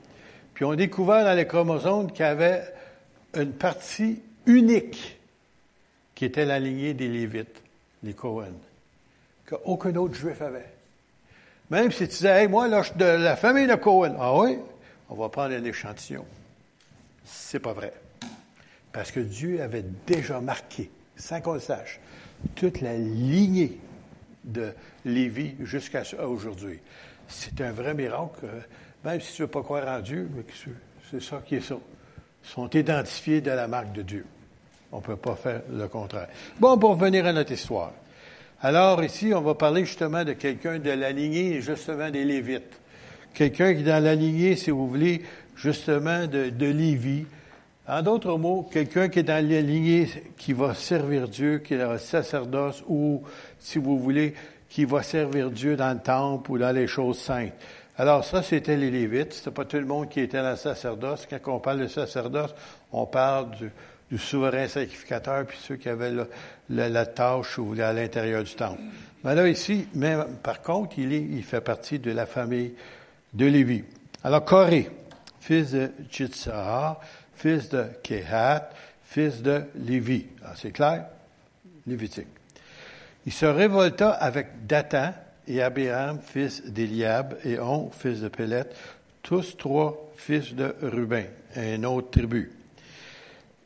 [0.54, 2.64] Puis on a découvert dans les chromosomes qu'il y avait
[3.36, 5.18] une partie unique
[6.14, 7.64] qui était la lignée des Lévites,
[8.04, 8.54] les Cohen,
[9.48, 10.70] qu'aucun autre juif avait.
[11.72, 14.18] Même si tu disais, hey, moi, là, je suis de la famille de Cohen.
[14.20, 14.60] Ah oui?
[15.10, 16.26] On va prendre un échantillon.
[17.24, 17.94] C'est pas vrai.
[18.92, 22.02] Parce que Dieu avait déjà marqué, sans qu'on le sache,
[22.56, 23.80] toute la lignée
[24.44, 24.74] de
[25.06, 26.80] Lévi jusqu'à aujourd'hui.
[27.30, 28.48] C'est un vrai miracle.
[29.06, 30.30] Même si tu ne veux pas croire en Dieu,
[31.10, 31.76] c'est ça qui est ça.
[32.44, 34.26] Ils sont identifiés de la marque de Dieu.
[34.92, 36.28] On ne peut pas faire le contraire.
[36.60, 37.94] Bon, pour revenir à notre histoire.
[38.64, 42.80] Alors ici, on va parler justement de quelqu'un de la lignée, justement, des Lévites.
[43.34, 45.24] Quelqu'un qui est dans la lignée, si vous voulez,
[45.56, 47.26] justement, de, de Lévi.
[47.88, 50.08] En d'autres mots, quelqu'un qui est dans la lignée
[50.38, 53.24] qui va servir Dieu, qui est le sacerdoce, ou,
[53.58, 54.36] si vous voulez,
[54.70, 57.54] qui va servir Dieu dans le temple ou dans les choses saintes.
[57.98, 59.34] Alors ça, c'était les Lévites.
[59.34, 61.28] C'était pas tout le monde qui était dans le sacerdoce.
[61.28, 62.54] Quand on parle de sacerdoce,
[62.92, 63.72] on parle du,
[64.12, 66.12] du souverain sacrificateur, puis ceux qui avaient
[66.70, 68.82] la, tâche ou à l'intérieur du temple.
[69.24, 72.74] Mais là, ici, mais, par contre, il, est, il fait partie de la famille
[73.34, 73.84] de Lévi.
[74.24, 74.90] Alors, Corée,
[75.40, 77.00] fils de Jitsahar,
[77.36, 78.70] fils de Kehat,
[79.04, 80.26] fils de Lévi.
[80.44, 81.06] Ah, c'est clair?
[81.88, 82.28] Lévitique.
[83.26, 85.14] Il se révolta avec Dathan
[85.48, 88.66] et Abiram, fils d'Eliab, et On, fils de Pélet,
[89.22, 92.52] tous trois fils de Ruben, une autre tribu.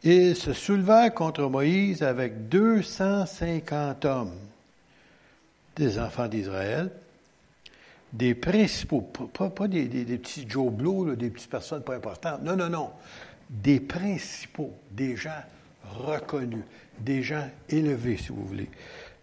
[0.08, 4.36] Il se souleva contre Moïse avec 250 hommes,
[5.76, 6.92] des enfants d'Israël,
[8.14, 12.92] des principaux, pas, des, petits Joe Blow, des petites personnes pas importantes, non, non, non,
[13.50, 15.42] des principaux, des gens
[15.98, 16.66] reconnus,
[17.00, 18.70] des gens élevés, si vous voulez,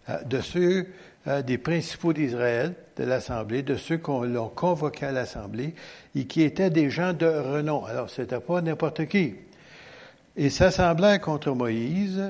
[0.09, 0.87] euh, de ceux
[1.27, 5.75] euh, des principaux d'Israël, de l'Assemblée, de ceux qu'on l'a convoqué à l'Assemblée,
[6.13, 7.85] et qui étaient des gens de renom.
[7.85, 9.35] Alors, c'était pas n'importe qui
[10.35, 12.21] et s'assemblant contre Moïse.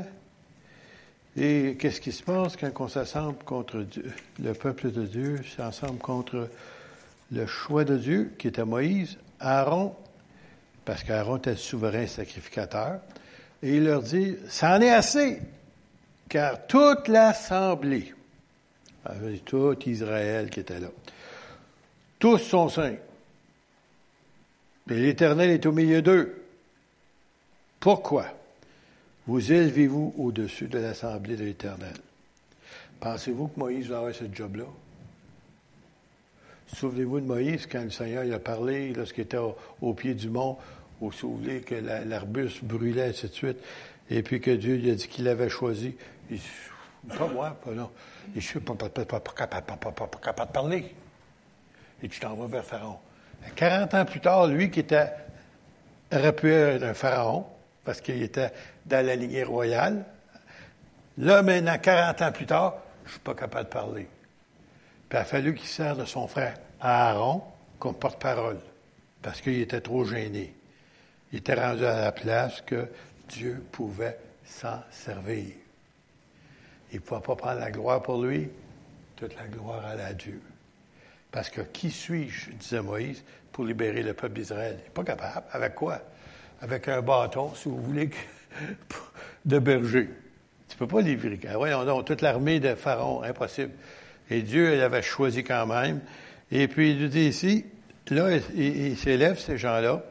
[1.35, 5.97] Et qu'est-ce qui se passe quand on s'assemble contre Dieu, le peuple de Dieu, s'assemble
[5.97, 6.47] contre
[7.31, 9.95] le choix de Dieu, qui était Moïse, Aaron,
[10.85, 12.99] parce qu'Aaron était souverain sacrificateur,
[13.63, 15.39] et il leur dit, ça en est assez,
[16.29, 18.13] car toute l'assemblée,
[19.45, 20.89] tout Israël qui était là,
[22.19, 22.95] tous sont saints,
[24.89, 26.42] et l'Éternel est au milieu d'eux.
[27.83, 28.27] Pourquoi
[29.27, 31.91] vous élevez-vous au-dessus de l'Assemblée de l'Éternel?
[33.01, 34.63] Pensez-vous que Moïse va avoir ce job-là?
[36.67, 39.35] Souvenez-vous de Moïse quand le Seigneur a parlé lorsqu'il était
[39.81, 40.57] au, pied du mont,
[41.01, 43.57] vous souvenez que l'arbuste brûlait, et ainsi de suite,
[44.09, 45.93] et puis que Dieu lui a dit qu'il avait choisi.
[47.09, 47.89] Pas moi, pas non.
[48.31, 50.95] Je ne suis pas, capable de parler.
[52.01, 52.99] Et tu t'en vas vers Pharaon.
[53.57, 55.09] 40 ans plus tard, lui qui était,
[56.13, 57.45] aurait pu être un Pharaon,
[57.83, 58.51] parce qu'il était
[58.85, 60.05] dans la lignée royale.
[61.17, 64.07] Là, maintenant, 40 ans plus tard, je ne suis pas capable de parler.
[65.09, 67.43] Puis il a fallu qu'il serve de son frère Aaron
[67.79, 68.59] comme porte-parole,
[69.21, 70.55] parce qu'il était trop gêné.
[71.31, 72.87] Il était rendu à la place que
[73.27, 75.53] Dieu pouvait s'en servir.
[76.91, 78.49] Il ne pouvait pas prendre la gloire pour lui,
[79.15, 80.41] toute la gloire à Dieu.
[81.31, 84.77] Parce que qui suis-je, disait Moïse, pour libérer le peuple d'Israël?
[84.79, 85.45] Il n'est pas capable.
[85.51, 86.01] Avec quoi?
[86.63, 88.09] Avec un bâton, si vous voulez,
[89.45, 90.09] de berger.
[90.69, 91.37] Tu peux pas livrer.
[91.49, 93.71] Ah, voyons donc, toute l'armée de Pharaon, impossible.
[94.29, 95.99] Et Dieu l'avait choisi quand même.
[96.51, 97.65] Et puis, il nous dit ici,
[98.09, 100.03] là, il, s'élève, ces gens-là,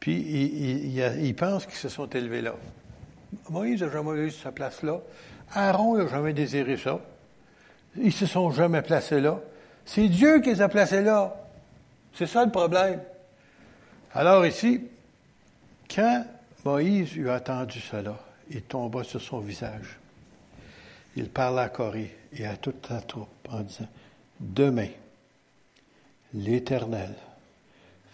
[0.00, 2.54] puis il, il, pense qu'ils se sont élevés là.
[3.50, 4.98] Moïse n'a jamais eu sa place là.
[5.54, 7.00] Aaron n'a jamais désiré ça.
[7.96, 9.40] Ils se sont jamais placés là.
[9.84, 11.34] C'est Dieu qui les a placés là.
[12.14, 13.00] C'est ça le problème.
[14.14, 14.88] Alors ici,
[15.94, 16.24] quand
[16.64, 18.18] Moïse eut entendu cela,
[18.50, 19.98] il tomba sur son visage.
[21.16, 23.88] Il parla à Corée et à toute sa troupe en disant,
[24.40, 24.88] Demain,
[26.34, 27.14] l'Éternel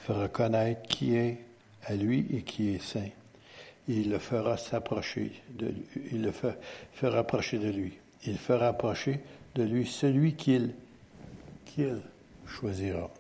[0.01, 1.39] fera connaître qui est
[1.85, 3.11] à lui et qui est saint.
[3.87, 5.85] Il le fera s'approcher de lui.
[6.13, 6.33] Il le
[6.93, 7.95] fera approcher de lui.
[8.27, 9.21] Il fera approcher
[9.55, 10.75] de lui celui qu'il
[11.65, 12.01] qu'il
[12.47, 13.11] choisira.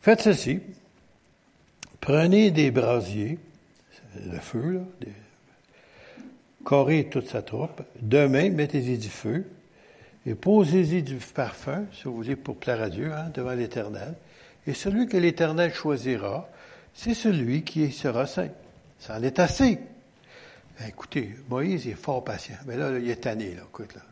[0.00, 0.60] Faites ceci.
[2.04, 3.38] Prenez des brasiers,
[4.30, 5.08] le feu, là,
[6.62, 7.80] correz toute sa troupe.
[8.02, 9.46] Demain, mettez-y du feu
[10.26, 14.12] et posez-y du parfum, si vous voulez, pour plaire à Dieu, hein, devant l'Éternel.
[14.66, 16.46] Et celui que l'Éternel choisira,
[16.92, 18.50] c'est celui qui sera saint.
[18.98, 19.80] Ça en est assez.
[20.78, 22.56] Ben, écoutez, Moïse est fort patient.
[22.66, 24.02] Mais là, il est tanné, là, écoute, là.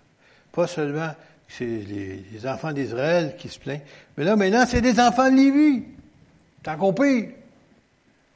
[0.51, 1.11] Pas seulement
[1.47, 3.83] c'est les, enfants d'Israël qui se plaignent,
[4.17, 5.85] mais là, maintenant, c'est des enfants de Lévi.
[6.63, 7.29] T'as compris?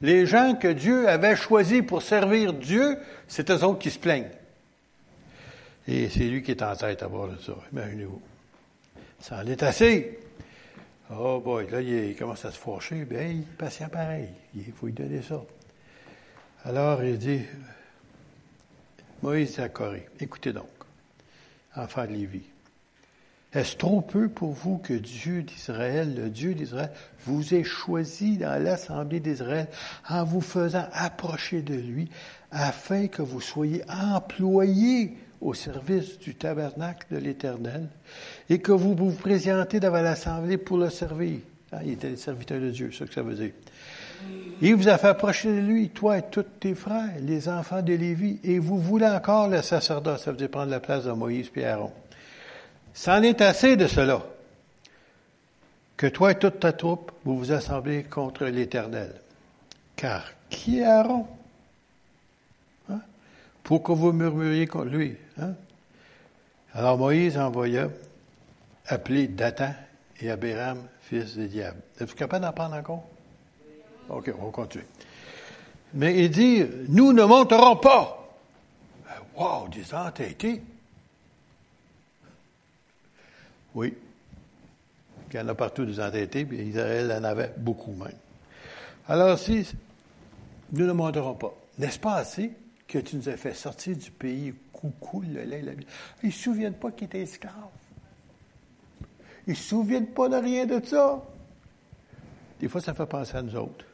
[0.03, 4.31] Les gens que Dieu avait choisis pour servir Dieu, c'est eux autres qui se plaignent.
[5.89, 7.55] Et c'est lui qui est en tête à bord de ça.
[7.73, 8.21] Imaginez-vous.
[9.21, 10.19] Ça en est assez.
[11.11, 13.05] Oh boy, là, il, commence à se fâcher.
[13.05, 14.29] Bien, il est patient pareil.
[14.55, 15.41] Il faut lui donner ça.
[16.65, 17.43] Alors, il dit,
[19.23, 20.69] Moïse à Corée, écoutez donc,
[21.77, 22.43] enfant de Lévi,
[23.53, 26.91] est-ce trop peu pour vous que Dieu d'Israël, le Dieu d'Israël,
[27.25, 29.69] vous ait choisi dans l'assemblée d'Israël
[30.09, 32.11] en vous faisant approcher de lui
[32.51, 37.89] afin que vous soyez employés au service du tabernacle de l'Éternel
[38.49, 41.39] et que vous vous présentez devant l'assemblée pour le servir?
[41.73, 43.53] Ah, il était le serviteur de Dieu, c'est ce que ça veut dire.
[44.63, 47.93] Il vous a fait approcher de lui, toi et tous tes frères, les enfants de
[47.93, 51.51] Lévi, et vous voulez encore le sacerdoce, ça veut dire prendre la place de Moïse
[51.55, 51.93] et Aaron.
[52.97, 54.23] C'en est assez de cela.
[55.99, 59.21] Que toi et toute ta troupe, vous vous assemblez contre l'Éternel.
[59.97, 61.27] Car qui est Aaron?
[62.91, 63.01] Hein?
[63.63, 65.15] Pour vous murmuriez contre lui.
[65.39, 65.53] Hein?
[66.73, 67.89] Alors Moïse envoya
[68.87, 69.75] appeler Dathan
[70.21, 71.83] et Abiram, fils de diable.
[72.01, 73.05] Êtes-vous capable d'en prendre encore?
[74.09, 74.87] OK, on continue.
[75.93, 78.27] Mais il dit, nous ne monterons pas.
[79.37, 80.63] Wow, des entêtés.
[83.77, 83.95] Oui.
[85.31, 88.17] Il y en a partout des entêtés, puis Israël en avait beaucoup même.
[89.07, 89.71] Alors, si
[90.73, 92.53] nous ne monterons pas, n'est-ce pas assez
[92.89, 95.87] que tu nous as fait sortir du pays coucou, le lait, la vie?
[96.23, 97.53] Ils ne se souviennent pas qu'ils étaient esclaves.
[99.47, 101.23] Ils ne se souviennent pas de rien de ça.
[102.59, 103.85] Des fois, ça fait penser à nous autres.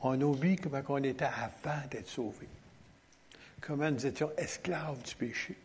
[0.00, 2.48] On oublie comment on était avant d'être sauvés.
[3.60, 5.56] Comment nous étions esclaves du péché.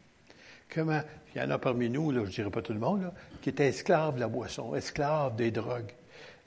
[0.74, 1.02] Comment,
[1.34, 3.12] il y en a parmi nous, là, je ne dirais pas tout le monde,
[3.42, 5.94] qui étaient esclaves de la boisson, esclaves des drogues,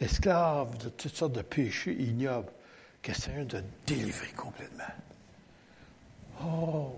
[0.01, 2.51] esclaves de toutes sortes de péchés ignobles.
[3.03, 4.85] Question de délivrer complètement.
[6.45, 6.93] Oh,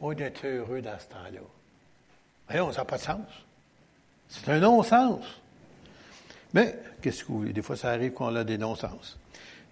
[0.00, 1.40] on est heureux dans ce temps-là.
[2.48, 3.26] Voyons, ça n'a pas de sens.
[4.28, 5.24] C'est un non-sens.
[6.52, 7.52] Mais, qu'est-ce que vous voulez?
[7.52, 9.18] Des fois, ça arrive qu'on a des non-sens.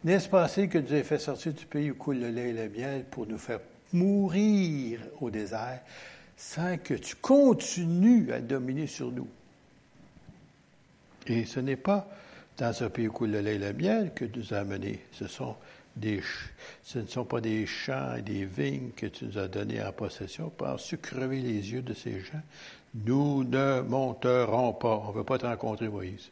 [0.05, 2.53] N'est-ce pas assez que Dieu ait fait sortir du pays où coule le lait et
[2.53, 3.61] le miel pour nous faire
[3.93, 5.81] mourir au désert?
[6.37, 9.29] Sans que tu continues à dominer sur nous.
[11.27, 12.09] Et ce n'est pas
[12.59, 15.01] dans un pays où le lait et le miel que tu nous as amenés.
[15.13, 15.57] Ce, sont
[15.97, 16.21] des,
[16.95, 20.51] ne sont pas des champs et des vignes que tu nous as donnés en possession.
[20.51, 22.43] Penses-tu crever les yeux de ces gens?
[22.95, 25.03] Nous ne monterons pas.
[25.05, 26.31] On ne veut pas te rencontrer, Moïse.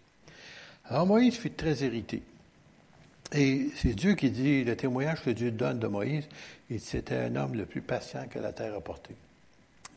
[0.84, 2.22] Alors Moïse fut très irrité.
[3.32, 6.28] Et c'est Dieu qui dit, le témoignage que Dieu donne de Moïse,
[6.78, 9.14] c'était un homme le plus patient que la terre a porté.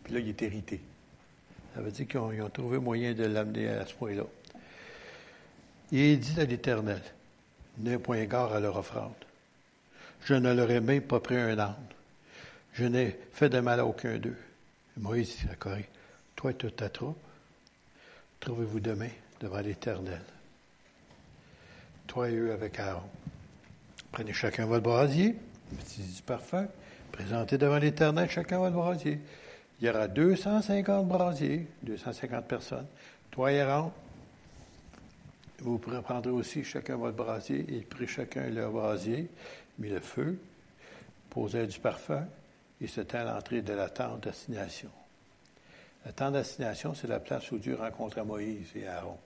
[0.04, 0.82] Puis là, il est hérité.
[1.74, 4.24] Ça veut dire qu'ils ont, trouvé moyen de l'amener à ce point-là.
[5.92, 7.02] Il dit à l'Éternel,
[7.78, 9.14] n'ai point garde à leur offrande.
[10.26, 11.76] Je ne leur ai même pas pris un âne.
[12.74, 14.38] Je n'ai fait de mal à aucun d'eux.
[14.98, 15.90] Moïse dit à Corée,
[16.36, 17.18] toi et toute ta troupe,
[18.40, 20.22] trouvez-vous demain devant l'Éternel.
[22.08, 23.10] Toi et eux avec Aaron.
[24.12, 25.36] Prenez chacun votre brasier,
[25.72, 26.68] du parfum,
[27.12, 29.20] présentez devant l'Éternel chacun votre brasier.
[29.84, 32.88] Il y aura 250 brasiers, 250 personnes.
[33.30, 33.92] Toi, Aaron,
[35.60, 37.66] vous prendrez aussi chacun votre brasier.
[37.68, 39.28] Ils prit chacun leur brasier,
[39.78, 40.40] mit le feu,
[41.30, 42.26] posèrent du parfum,
[42.80, 44.90] et c'était à l'entrée de la tente d'assignation.
[46.06, 49.18] La tente d'assignation, c'est la place où Dieu rencontra Moïse et Aaron.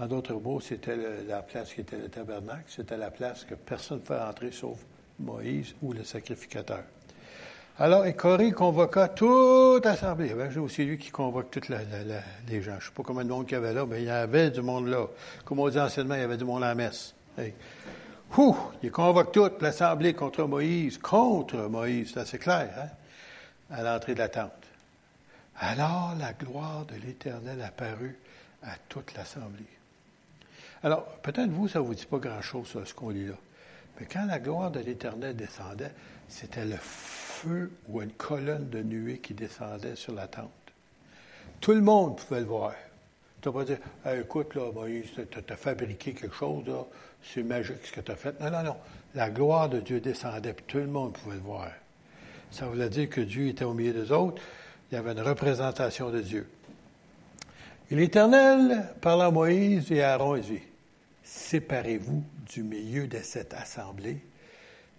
[0.00, 0.96] En d'autres mots, c'était
[1.28, 4.84] la place qui était le tabernacle, c'était la place que personne ne pouvait entrer sauf
[5.20, 6.82] Moïse ou le sacrificateur.
[7.82, 10.34] Alors, et convoqua toute l'assemblée.
[10.52, 12.72] C'est aussi lui qui convoque tous les gens.
[12.72, 14.50] Je ne sais pas combien de monde qu'il y avait là, mais il y avait
[14.50, 15.06] du monde là.
[15.46, 17.14] Comme on dit anciennement, il y avait du monde à la messe.
[17.38, 24.18] Il convoque toute l'assemblée contre Moïse, contre Moïse, c'est assez clair, hein, à l'entrée de
[24.18, 24.52] la tente.
[25.58, 28.18] Alors la gloire de l'Éternel apparut
[28.62, 29.64] à toute l'assemblée.
[30.82, 33.36] Alors, peut-être vous, ça ne vous dit pas grand-chose, ce qu'on lit là.
[33.98, 35.92] Mais quand la gloire de l'Éternel descendait,
[36.28, 36.76] c'était le
[37.40, 40.50] feu ou une colonne de nuée qui descendait sur la tente.
[41.60, 42.74] Tout le monde pouvait le voir.
[43.40, 43.78] Tu vas pas dire,
[44.18, 46.64] écoute, là, Moïse, tu as fabriqué quelque chose,
[47.22, 48.38] c'est magique ce que tu as fait.
[48.40, 48.76] Non, non, non.
[49.14, 51.70] La gloire de Dieu descendait, puis tout le monde pouvait le voir.
[52.50, 54.42] Ça voulait dire que Dieu était au milieu des autres.
[54.90, 56.48] Il y avait une représentation de Dieu.
[57.90, 60.62] Et l'Éternel parla à Moïse et à Aaron et dit,
[61.24, 62.22] séparez-vous
[62.52, 64.18] du milieu de cette assemblée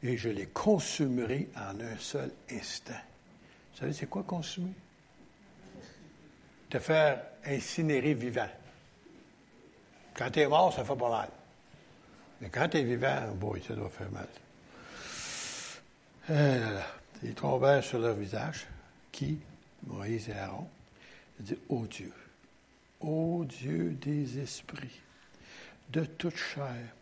[0.03, 2.93] et je les consumerai en un seul instant.
[3.73, 4.73] Vous savez, c'est quoi consumer?
[6.69, 8.49] Te faire incinérer vivant.
[10.13, 11.29] Quand tu es mort, ça fait pas mal.
[12.41, 14.27] Mais quand tu es vivant, boy, ça doit faire mal.
[16.29, 18.65] Eh Ils tombèrent sur leur visage.
[19.11, 19.39] Qui?
[19.85, 20.67] Moïse et Aaron.
[21.39, 22.13] Dit, ô Dieu,
[22.99, 25.01] ô Dieu des esprits,
[25.89, 26.93] de toute chair,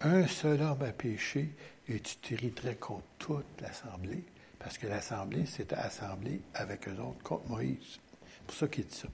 [0.00, 1.50] un seul homme a péché
[1.90, 4.24] et tu t'irriterais contre toute l'assemblée,
[4.58, 7.98] parce que l'assemblée s'était assemblée avec eux autres contre Moïse.
[8.24, 9.08] C'est pour ça qu'il dit ça.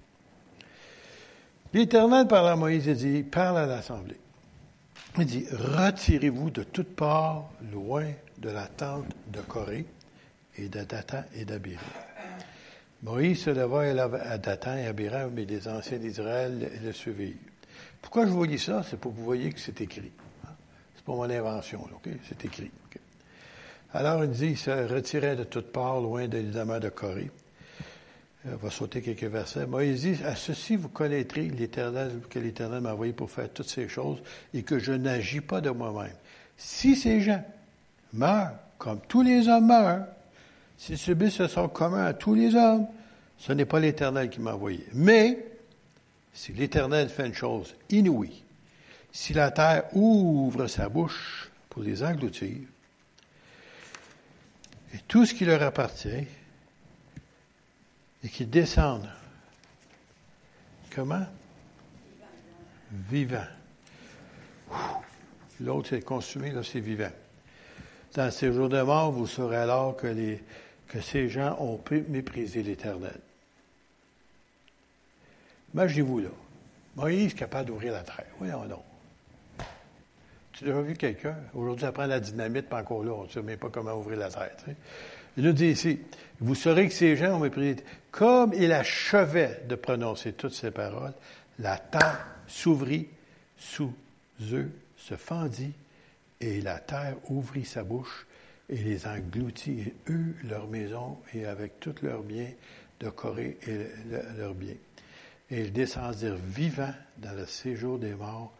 [1.72, 4.20] L'Éternel parle à Moïse et dit, parle à l'assemblée.
[5.18, 8.06] Il dit, retirez-vous de toutes parts loin
[8.38, 9.86] de la tente de Corée
[10.56, 11.82] et de Dathan et d'Abiram.
[13.02, 13.82] Moïse se leva
[14.30, 17.34] à Dathan et Abiram, mais les anciens d'Israël le suivirent.
[18.02, 18.82] Pourquoi je vous dis ça?
[18.82, 20.12] C'est pour que vous voyez que c'est écrit.
[21.06, 21.88] Pas mon invention?
[22.28, 22.70] C'est écrit.
[23.94, 27.30] Alors, il dit, il se retirait de toutes parts, loin de l'isament de Corée.
[28.44, 29.66] On va sauter quelques versets.
[29.66, 33.88] Moïse dit, à ceci vous connaîtrez l'Éternel, que l'Éternel m'a envoyé pour faire toutes ces
[33.88, 34.18] choses
[34.52, 36.14] et que je n'agis pas de moi-même.
[36.56, 37.42] Si ces gens
[38.12, 40.06] meurent, comme tous les hommes meurent,
[40.76, 42.86] s'ils subissent ce sort commun à tous les hommes,
[43.38, 44.86] ce n'est pas l'Éternel qui m'a envoyé.
[44.92, 45.44] Mais,
[46.32, 48.44] si l'Éternel fait une chose inouïe,
[49.16, 52.58] si la terre ouvre sa bouche pour les engloutir,
[54.92, 56.26] et tout ce qui leur appartient,
[58.22, 59.08] et qu'ils descendent.
[60.94, 61.24] Comment?
[62.92, 63.46] Vivant.
[65.60, 67.12] L'autre, c'est consumé, là, c'est vivant.
[68.14, 70.14] Dans ces jours de mort, vous saurez alors que,
[71.00, 73.18] ces gens ont pu mépriser l'Éternel.
[75.72, 76.30] Imaginez-vous là.
[76.96, 78.26] Moïse capable d'ouvrir la terre.
[78.38, 78.84] Voyons donc.
[80.58, 81.36] Tu as vu quelqu'un?
[81.54, 83.12] Aujourd'hui, ça prend la dynamite, pas encore là.
[83.12, 84.56] On ne sait même pas comment ouvrir la terre.
[85.36, 86.00] Il nous dit ici,
[86.40, 87.76] vous saurez que ces gens ont méprisé.
[88.10, 91.12] Comme il achevait de prononcer toutes ces paroles,
[91.58, 93.08] la terre s'ouvrit
[93.58, 93.92] sous
[94.50, 95.74] eux, se fendit,
[96.40, 98.26] et la terre ouvrit sa bouche
[98.70, 102.50] et les engloutit, et eux, leur maison, et avec tous leurs biens
[103.00, 103.88] de Corée et
[104.38, 104.74] leurs biens.
[105.50, 108.54] Et ils descendirent vivants dans le séjour des morts,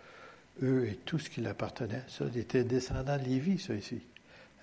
[0.62, 2.02] eux et tout ce qui leur appartenait.
[2.08, 4.00] Ça, était descendant de Lévi, ça ici.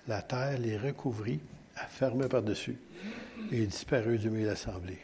[0.06, 1.40] La terre les recouvrit,
[1.88, 2.76] fermé par-dessus,
[3.50, 4.98] et ils disparurent du milieu de l'assemblée.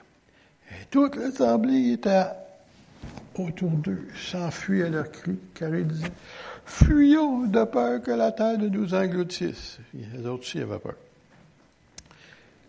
[0.70, 2.26] Et toute l'assemblée était
[3.34, 6.12] autour d'eux, s'enfuit à leur cri, car ils disaient
[6.70, 9.78] Fuyons de peur que la terre ne nous engloutisse.
[9.93, 10.95] Les autres aussi avaient peur.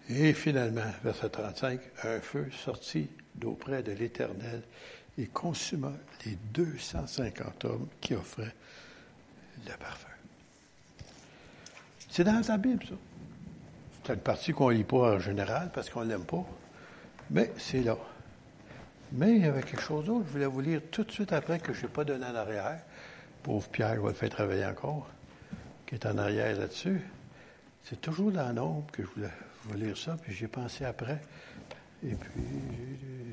[0.09, 4.63] Et finalement, verset 35, un feu sortit d'auprès de l'Éternel
[5.17, 5.91] et consuma
[6.25, 8.53] les 250 hommes qui offraient
[9.65, 10.07] le parfum.
[12.09, 12.95] C'est dans la Bible, ça.
[14.03, 16.43] C'est une partie qu'on ne lit pas en général parce qu'on ne l'aime pas.
[17.29, 17.97] Mais c'est là.
[19.13, 20.25] Mais il y avait quelque chose d'autre.
[20.27, 22.81] Je voulais vous lire tout de suite après que je n'ai pas donné en arrière.
[23.43, 25.09] Pauvre Pierre va le faire travailler encore,
[25.85, 27.01] qui est en arrière là-dessus.
[27.83, 29.31] C'est toujours dans l'ombre que je voulais
[29.63, 31.21] vous lire ça, puis j'ai pensé après.
[32.03, 32.29] Et puis,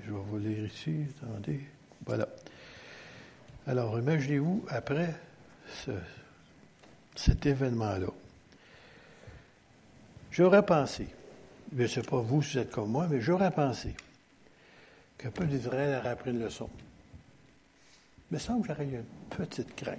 [0.06, 1.04] je vais vous lire ici.
[1.22, 1.60] Attendez.
[2.06, 2.28] Voilà.
[3.68, 5.14] Alors, imaginez-vous, après
[7.14, 8.08] cet événement-là,
[10.38, 11.08] J'aurais pensé,
[11.76, 13.96] je ne sais pas vous si vous êtes comme moi, mais j'aurais pensé
[15.18, 16.70] qu'un peu d'Israël aurait appris une leçon.
[18.30, 19.98] me semble que j'aurais eu une petite crainte.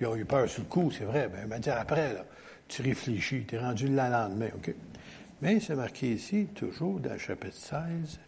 [0.00, 1.30] Ils ont eu peur sur le coup, c'est vrai.
[1.32, 2.16] Mais m'a dit après,
[2.66, 4.74] tu réfléchis, tu es rendu le lendemain, OK?
[5.40, 8.18] Mais c'est marqué ici, toujours dans le chapitre 16,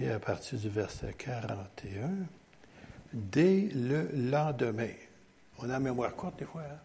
[0.00, 2.10] et à partir du verset 41,
[3.12, 4.92] dès le lendemain.
[5.58, 6.78] On a la mémoire courte des fois, hein?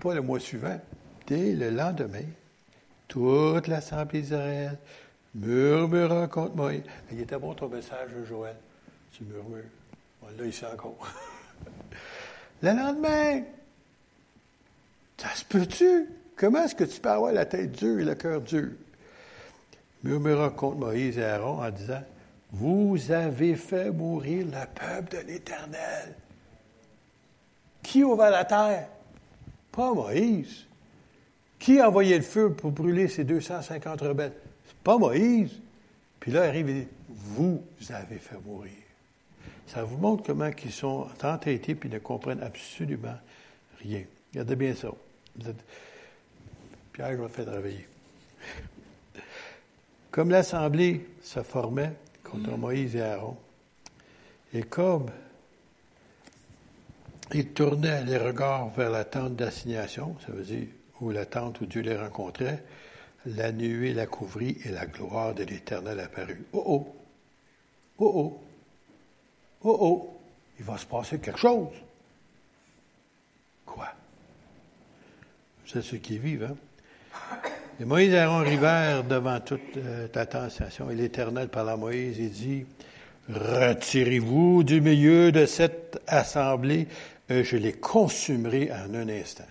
[0.00, 0.80] Pas le mois suivant,
[1.26, 2.24] dès le lendemain,
[3.08, 4.78] toute l'Assemblée d'Israël
[5.34, 6.72] murmura contre moi.
[7.10, 8.56] Il était bon ton message, Joël.
[9.12, 9.64] Tu murmures.
[10.22, 11.12] On l'a ici encore.
[12.62, 13.42] le lendemain,
[15.16, 16.06] ça se peut-tu?
[16.36, 18.68] Comment est-ce que tu peux avoir la tête dure et le cœur dur?
[20.04, 22.02] Murmura contre Moïse et Aaron en disant,
[22.50, 26.14] Vous avez fait mourir le peuple de l'Éternel.
[27.82, 28.88] Qui ouvre la terre?
[29.70, 30.66] Pas Moïse.
[31.58, 34.32] Qui a envoyé le feu pour brûler ces 250 rebelles?
[34.82, 35.60] Pas Moïse.
[36.20, 38.72] Puis là, arrive et dit, Vous avez fait mourir.
[39.66, 43.18] Ça vous montre comment ils sont entêtés puis ne comprennent absolument
[43.80, 44.02] rien.
[44.32, 44.88] Regardez bien ça.
[46.92, 47.86] Pierre m'a fait travailler.
[50.10, 51.92] Comme l'Assemblée se formait
[52.30, 53.36] contre Moïse et Aaron,
[54.52, 55.06] et comme
[57.32, 60.68] ils tournaient les regards vers la tente d'assignation, ça veut dire
[61.00, 62.64] où la tente où Dieu les rencontrait,
[63.26, 66.46] la nuée la couvrit et la gloire de l'Éternel apparut.
[66.52, 66.96] Oh oh!
[67.98, 68.40] Oh oh!
[69.62, 70.20] Oh oh!
[70.58, 71.74] Il va se passer quelque chose.
[73.66, 73.88] Quoi?
[75.66, 76.56] C'est ceux qui vivent, hein?
[77.80, 82.18] Et Moïse et Aaron arrivèrent devant toute euh, ta tentation, et l'Éternel parla à Moïse
[82.18, 82.66] et dit,
[83.28, 86.88] Retirez-vous du milieu de cette assemblée,
[87.28, 89.44] je les consumerai en un instant.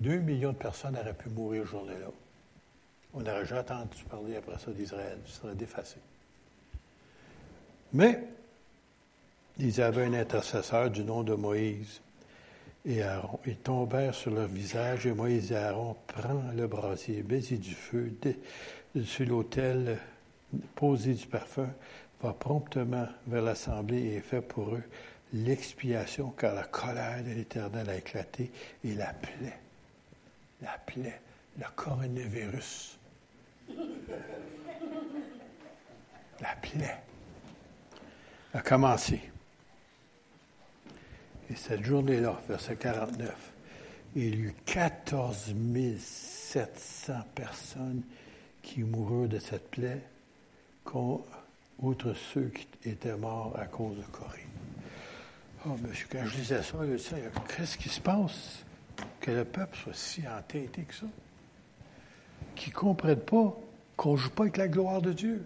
[0.00, 2.06] Deux millions de personnes auraient pu mourir journée-là.
[3.12, 5.96] On n'aurait jamais entendu parler après ça d'Israël, ce serait défacé.
[7.92, 8.18] Mais,
[9.58, 12.00] ils avaient un intercesseur du nom de Moïse
[12.84, 13.38] et Aaron.
[13.46, 18.12] Ils tombèrent sur leur visage et Moïse et Aaron prend le brasier, baiser du feu
[19.04, 19.98] sur l'autel,
[20.74, 21.70] poser du parfum,
[22.22, 24.82] va promptement vers l'assemblée et fait pour eux
[25.32, 28.50] l'expiation car la colère de l'Éternel a éclaté
[28.84, 29.58] et la plaie,
[30.60, 31.20] la plaie,
[31.56, 32.98] le coronavirus,
[36.40, 36.96] la plaie
[38.52, 39.29] a commencé.
[41.50, 43.34] Et cette journée-là, verset 49,
[44.14, 45.54] il y eut 14
[45.98, 48.02] 700 personnes
[48.62, 50.02] qui moururent de cette plaie,
[51.78, 54.46] outre ceux qui étaient morts à cause de Corée.
[55.66, 58.64] Oh, monsieur, quand je disais ça, je disais, qu'est-ce qui se passe?
[59.20, 61.06] Que le peuple soit si entêté que ça?
[62.54, 63.56] Qui ne comprennent pas
[63.96, 65.44] qu'on ne joue pas avec la gloire de Dieu.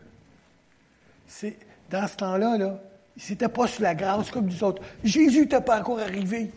[1.27, 1.57] C'est,
[1.91, 2.81] dans ce temps-là, là,
[3.17, 4.83] ils n'étaient pas sur la grâce comme nous autres.
[5.03, 6.51] Jésus n'était pas encore arrivé.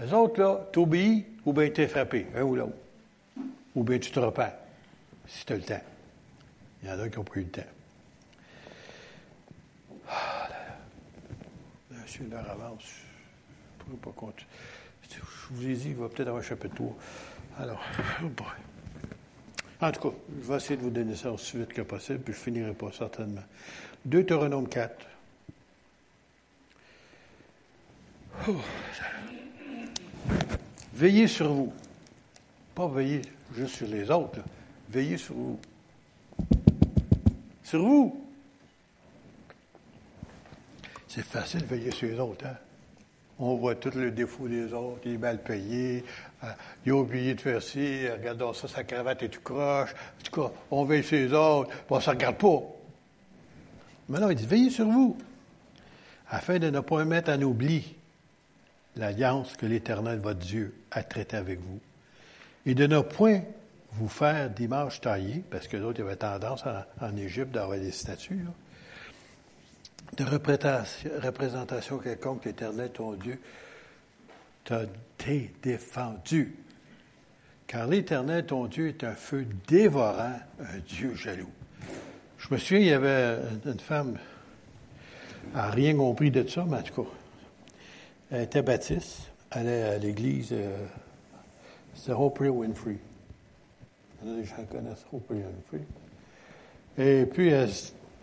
[0.00, 2.76] Les autres, là, t'obéis ou bien t'es frappé, un ou l'autre.
[3.74, 4.50] Ou bien tu te repens,
[5.26, 5.80] si tu as le temps.
[6.82, 7.62] Il y en a qui pas eu le temps.
[10.08, 12.82] Ah, là, Monsieur leur avance.
[12.82, 14.44] Je ne pourrais pas compter.
[15.10, 16.96] Je vous ai dit, il va peut-être avoir un chapitre 3.
[17.60, 17.80] Alors,
[18.22, 18.26] oh.
[19.80, 22.34] En tout cas, je vais essayer de vous donner ça aussi vite que possible, puis
[22.34, 23.42] je finirai pas certainement.
[24.04, 25.06] Deutéronome 4.
[30.94, 31.72] Veillez sur vous.
[32.74, 33.22] Pas veiller
[33.54, 34.40] juste sur les autres.
[34.90, 35.60] Veillez sur vous.
[37.62, 38.24] Sur vous.
[41.06, 42.46] C'est facile de veiller sur les autres.
[42.46, 42.56] Hein?
[43.40, 45.00] On voit tous les défauts des autres.
[45.04, 46.04] Il est mal payé.
[46.42, 46.46] Euh,
[46.84, 48.08] il a oublié de faire ci.
[48.08, 49.92] Regardons ça, sa cravate est tout croche.
[49.92, 51.70] En tout cas, on veille sur les autres.
[51.88, 52.62] Bon, on ne se regarde pas.
[54.08, 55.16] Mais il dit, veillez sur vous.
[56.30, 57.97] Afin de ne pas mettre en oubli
[58.98, 61.80] l'alliance que l'Éternel, votre Dieu, a traitée avec vous.
[62.66, 63.42] Et de ne point
[63.92, 66.64] vous faire d'image taillée, parce que d'autres avaient tendance
[67.00, 68.44] en, Égypte d'avoir des statues,
[70.16, 73.40] de représentation, quelconque, l'Éternel, ton Dieu,
[74.64, 74.82] t'a
[75.62, 76.54] défendu.
[77.66, 81.50] Car l'Éternel, ton Dieu, est un feu dévorant, un Dieu jaloux.
[82.38, 84.18] Je me souviens, il y avait une femme,
[85.52, 87.08] elle n'a rien compris de ça, mais en tout cas,
[88.30, 92.96] elle était baptiste, allait à l'église, euh, Oprah Winfrey.
[94.22, 95.86] Il y en a des gens qui connaissent Oprah Winfrey.
[96.98, 97.70] Et puis, elle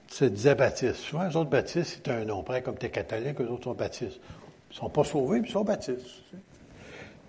[0.08, 0.96] se disait baptiste.
[0.96, 2.44] Souvent, les autres baptistes, c'est un nom.
[2.44, 4.20] Pareil comme tu es catholique, les autres sont baptistes.
[4.72, 6.24] Ils sont pas sauvés, mais ils sont baptistes.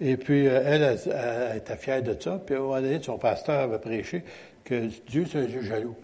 [0.00, 2.40] Et puis, euh, elle, elle, était fière de ça.
[2.44, 4.24] Puis, à un moment donné, son pasteur avait prêché
[4.64, 5.96] que Dieu, c'est un Dieu jaloux.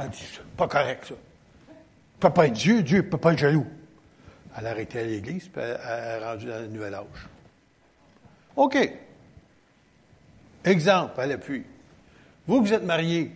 [0.00, 1.14] Elle dit, c'est pas correct, ça.
[2.20, 3.66] peut pas être Dieu, Dieu peut pas être jaloux.
[4.60, 7.28] Elle a arrêté à l'Église, puis elle est rendue dans le âge.
[8.56, 8.92] OK.
[10.62, 11.64] Exemple à l'appui.
[12.46, 13.32] Vous, vous êtes marié.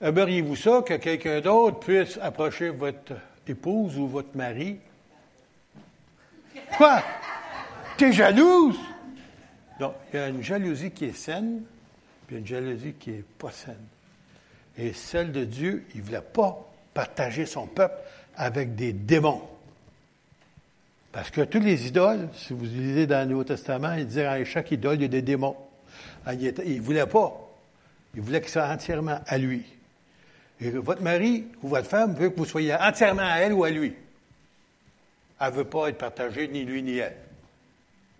[0.00, 3.14] Aimeriez-vous ça que quelqu'un d'autre puisse approcher votre
[3.48, 4.78] épouse ou votre mari?
[6.76, 7.02] Quoi?
[7.96, 8.78] T'es jalouse?
[9.80, 11.62] Non, il y a une jalousie qui est saine,
[12.28, 13.84] puis une jalousie qui n'est pas saine.
[14.78, 17.96] Et celle de Dieu, il ne voulait pas partager son peuple
[18.36, 19.42] avec des démons.
[21.12, 24.42] Parce que tous les idoles, si vous lisez dans le Nouveau Testament, il disait à
[24.44, 25.56] chaque idole, il y a des démons.
[26.24, 27.38] Ah, il ne voulait pas.
[28.14, 29.64] Il voulait que ce soit entièrement à lui.
[30.60, 33.70] Et votre mari ou votre femme veut que vous soyez entièrement à elle ou à
[33.70, 33.94] lui.
[35.40, 37.16] Elle ne veut pas être partagée, ni lui ni elle.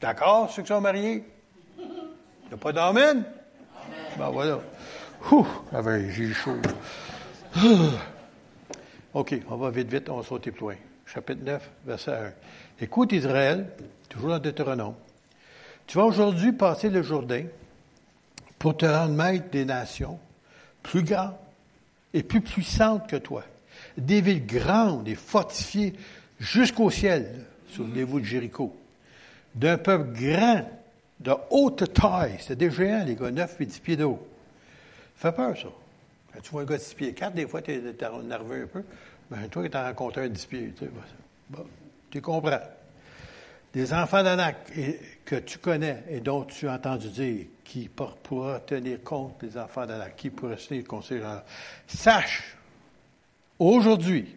[0.01, 1.25] D'accord, ceux qui sont mariés?
[1.79, 3.25] Il n'y a pas d'amen?
[4.19, 4.61] Ben voilà.
[5.31, 5.47] Ouh,
[6.11, 6.57] j'ai chaud.
[9.15, 10.77] OK, on va vite, vite, on va sauter plus loin.
[11.05, 12.33] Chapitre 9, verset 1.
[12.81, 13.67] Écoute Israël,
[14.09, 14.95] toujours dans Deutéronome.
[15.87, 17.45] Tu vas aujourd'hui passer le Jourdain
[18.59, 20.19] pour te rendre maître des nations
[20.83, 21.35] plus grandes
[22.15, 23.45] et plus puissantes que toi.
[23.99, 25.93] Des villes grandes et fortifiées
[26.41, 27.45] jusqu'au ciel.
[27.69, 28.75] Souvenez-vous de Jéricho.
[29.55, 30.65] D'un peuple grand,
[31.21, 32.37] de haute taille.
[32.41, 34.27] C'est des géants, les gars, 9 et 10 pieds de haut.
[35.19, 35.69] Ça fait peur, ça.
[36.33, 37.81] Quand tu vois un gars de 6 pieds 4, des fois, tu es,
[38.25, 38.85] nerveux un peu.
[39.31, 40.73] Mais toi, tu as rencontré un 10 pieds.
[40.79, 40.85] Tu,
[41.51, 41.67] bon,
[42.11, 42.61] tu comprends.
[43.73, 44.71] Des enfants d'Anak
[45.25, 49.87] que tu connais et dont tu as entendu dire qui pourra tenir compte des enfants
[49.87, 51.11] d'Anak, qui pourra tenir compte.
[51.87, 52.55] Sache
[53.59, 54.37] aujourd'hui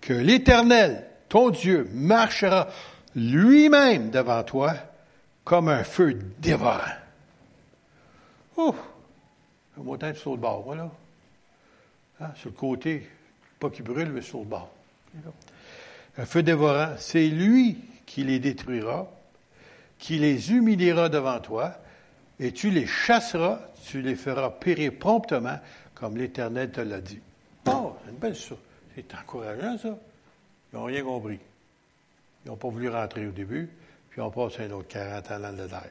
[0.00, 2.68] que l'Éternel, ton Dieu, marchera
[3.14, 4.74] lui-même devant toi
[5.44, 6.80] comme un feu dévorant.
[8.56, 8.76] Ouf!
[9.76, 10.90] Le montagne sur le bord, voilà.
[12.20, 13.06] Hein, sur le côté,
[13.58, 14.70] pas qu'il brûle, mais sur le bord.
[16.18, 19.10] Un feu dévorant, c'est lui qui les détruira,
[19.98, 21.74] qui les humiliera devant toi,
[22.38, 25.58] et tu les chasseras, tu les feras périr promptement,
[25.94, 27.20] comme l'Éternel te l'a dit.
[27.66, 28.58] Oh, c'est une belle chose.
[28.94, 29.98] C'est encourageant, ça.
[30.72, 31.38] Ils n'ont rien compris.
[32.44, 33.68] Ils n'ont pas voulu rentrer au début,
[34.10, 35.82] puis on passe un autre 40 ans dans le désert.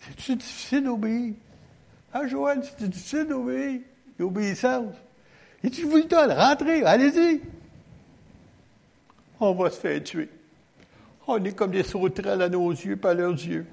[0.00, 1.34] C'est-tu difficile d'obéir?
[2.12, 3.80] Ah, Joël, c'est difficile d'obéir.
[4.18, 4.94] L'obéissance.
[5.62, 7.40] Et tu vous le donnes, rentrez, allez-y.
[9.38, 10.28] On va se faire tuer.
[11.26, 13.66] On est comme des sauterelles à nos yeux, pas à leurs yeux.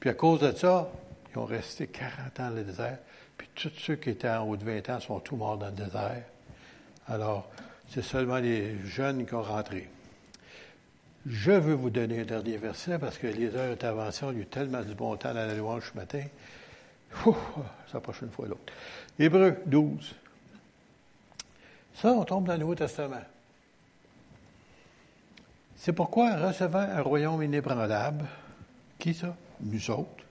[0.00, 0.90] Puis à cause de ça,
[1.30, 2.98] ils ont resté 40 ans dans le désert.
[3.36, 5.72] Puis tous ceux qui étaient en haut de 20 ans sont tous morts dans le
[5.72, 6.22] désert.
[7.08, 7.48] Alors,
[7.88, 9.88] c'est seulement les jeunes qui ont rentré.
[11.26, 14.42] Je veux vous donner un dernier verset parce que les heures d'intervention, il y a
[14.42, 16.22] eu tellement du bon temps dans la louange ce matin.
[17.26, 17.36] Ouh,
[17.90, 18.72] ça prochaine fois l'autre.
[19.18, 20.14] Hébreu 12.
[21.94, 23.22] Ça, on tombe dans le Nouveau Testament.
[25.76, 28.24] C'est pourquoi, recevant un royaume inébranlable,
[28.98, 29.34] qui ça?
[29.60, 30.24] Nous autres,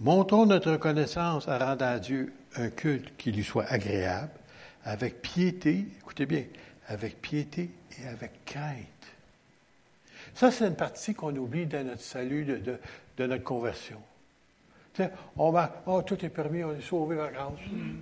[0.00, 4.30] montons notre reconnaissance à rendre à Dieu un culte qui lui soit agréable,
[4.84, 6.44] avec piété, écoutez bien,
[6.86, 8.86] avec piété et avec crainte.
[10.34, 12.78] Ça, c'est une partie qu'on oublie dans notre salut, de,
[13.26, 14.00] notre conversion.
[15.36, 17.52] On va, oh, tout est permis, on est sauvé par grâce.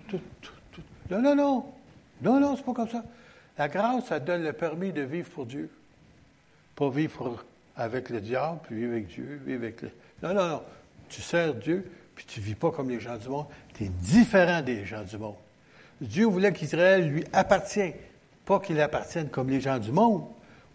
[0.09, 0.53] Tout, tout,
[1.11, 1.65] non, non, non.
[2.23, 3.05] Non, non, c'est pas comme ça.
[3.59, 5.71] La grâce, ça donne le permis de vivre pour Dieu.
[6.75, 7.45] Pas vivre
[7.77, 9.91] avec le diable, puis vivre avec Dieu, vivre avec le...
[10.23, 10.63] Non, non, non.
[11.09, 13.47] Tu sers Dieu, puis tu vis pas comme les gens du monde.
[13.75, 15.37] Tu es différent des gens du monde.
[16.01, 17.93] Dieu voulait qu'Israël lui appartienne,
[18.45, 20.25] pas qu'il appartienne comme les gens du monde,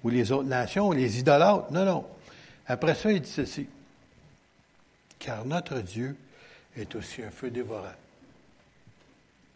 [0.03, 1.71] ou les autres nations, ou les idolâtres.
[1.71, 2.05] Non, non.
[2.67, 3.67] Après ça, il dit ceci.
[5.21, 6.17] Car notre Dieu
[6.75, 7.93] est aussi un feu dévorant.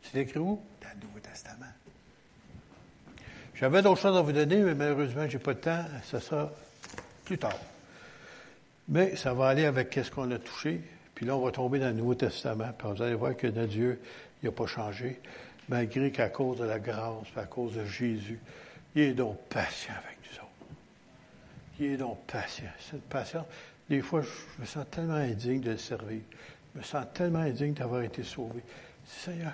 [0.03, 0.61] C'est écrit où?
[0.79, 1.65] Dans le Nouveau Testament.
[3.55, 5.83] J'avais d'autres choses à vous donner, mais malheureusement, je n'ai pas de temps.
[6.03, 6.51] Ça sera
[7.23, 7.57] plus tard.
[8.89, 10.81] Mais ça va aller avec ce qu'on a touché.
[11.15, 12.71] Puis là, on va tomber dans le Nouveau Testament.
[12.77, 13.99] Puis vous allez voir que notre Dieu,
[14.43, 15.19] il n'a pas changé.
[15.67, 18.39] Malgré qu'à cause de la grâce, à cause de Jésus,
[18.93, 20.75] il est donc patient avec nous autres.
[21.79, 22.69] Il est donc patient.
[22.91, 23.45] Cette patience,
[23.89, 26.21] des fois, je me sens tellement indigne de le servir.
[26.73, 28.61] Je me sens tellement indigne d'avoir été sauvé.
[29.05, 29.53] Seigneur,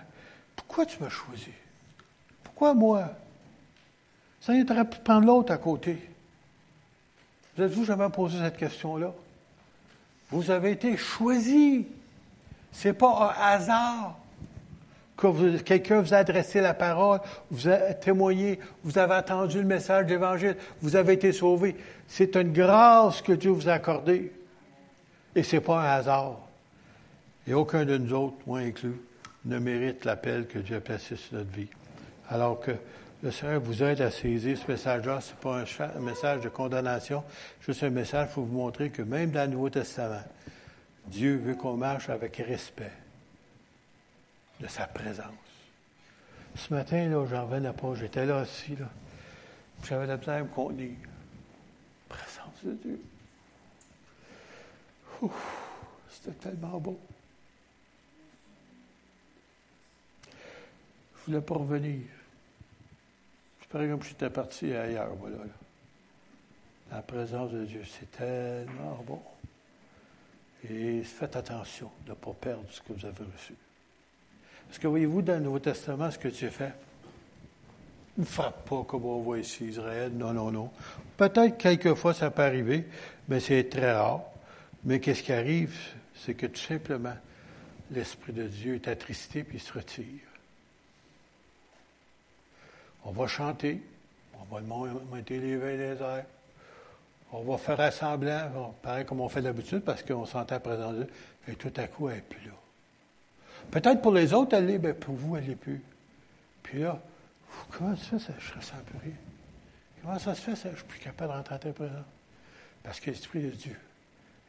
[0.55, 1.51] pourquoi tu m'as choisi?
[2.43, 3.11] Pourquoi moi?
[4.39, 6.09] Ça aurait pu prendre l'autre à côté.
[7.55, 9.13] Vous êtes-vous jamais posé cette question-là?
[10.29, 11.85] Vous avez été choisi.
[12.71, 14.17] Ce n'est pas un hasard
[15.21, 17.19] que quelqu'un vous a adressé la parole,
[17.51, 21.75] vous a témoigné, vous avez entendu le message de l'Évangile, vous avez été sauvé.
[22.07, 24.31] C'est une grâce que Dieu vous a accordée.
[25.35, 26.39] Et ce n'est pas un hasard.
[27.47, 28.99] Et aucun de nous autres, moi inclus,
[29.45, 31.69] ne mérite l'appel que Dieu a placé sur notre vie.
[32.29, 32.71] Alors que
[33.23, 35.21] le Seigneur vous aide à saisir ce message-là.
[35.21, 35.63] Ce n'est pas
[35.95, 37.23] un, message de condamnation,
[37.61, 40.23] juste un message pour vous montrer que même dans le Nouveau Testament,
[41.07, 42.91] Dieu veut qu'on marche avec respect
[44.61, 45.25] de sa présence.
[46.55, 47.95] Ce matin, là, j'en revenais pas.
[47.95, 48.89] J'étais là aussi, là.
[49.83, 50.89] J'avais la misère à me.
[52.07, 53.01] Présence de Dieu.
[56.09, 56.99] C'était tellement beau.
[60.29, 62.01] Je voulais pas revenir.
[63.61, 65.37] C'est pareil comme j'étais parti ailleurs, voilà.
[66.91, 69.21] La présence de Dieu, c'est tellement bon.
[70.69, 73.55] Et faites attention de ne pas perdre ce que vous avez reçu.
[74.71, 76.71] Parce que voyez-vous, dans le Nouveau Testament, ce que Dieu fait,
[78.17, 80.13] ne frappe pas comme on voit ici Israël.
[80.13, 80.71] Non, non, non.
[81.17, 82.85] Peut-être quelquefois ça peut arriver,
[83.27, 84.21] mais c'est très rare.
[84.85, 85.77] Mais qu'est-ce qui arrive?
[86.15, 87.17] C'est que tout simplement,
[87.91, 90.05] l'Esprit de Dieu est attristé puis il se retire.
[93.03, 93.81] On va chanter,
[94.39, 96.23] on va monter les veilles des airs,
[97.33, 101.07] on va faire assemblant, pareil comme on fait d'habitude, parce qu'on s'entend présent Dieu,
[101.49, 102.51] et tout à coup, elle n'est plus.
[103.69, 105.81] Peut-être pour les autres, elle l'est, mais pour vous, elle n'est plus.
[106.63, 107.01] Puis là,
[107.71, 109.17] comment ça se fait, ça, je ne ressens plus rien?
[110.01, 112.05] Comment ça se fait, ça, je ne suis plus capable de rentrer en ta présence?
[112.83, 113.77] Parce que l'Esprit de Dieu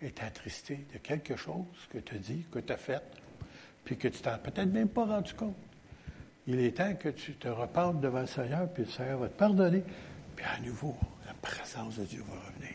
[0.00, 3.02] est attristé de quelque chose que tu as dit, que tu as fait,
[3.84, 5.56] puis que tu t'en peut-être même pas rendu compte.
[6.46, 9.38] Il est temps que tu te repentes devant le Seigneur, puis le Seigneur va te
[9.38, 9.84] pardonner,
[10.34, 10.96] puis à nouveau,
[11.26, 12.74] la présence de Dieu va revenir.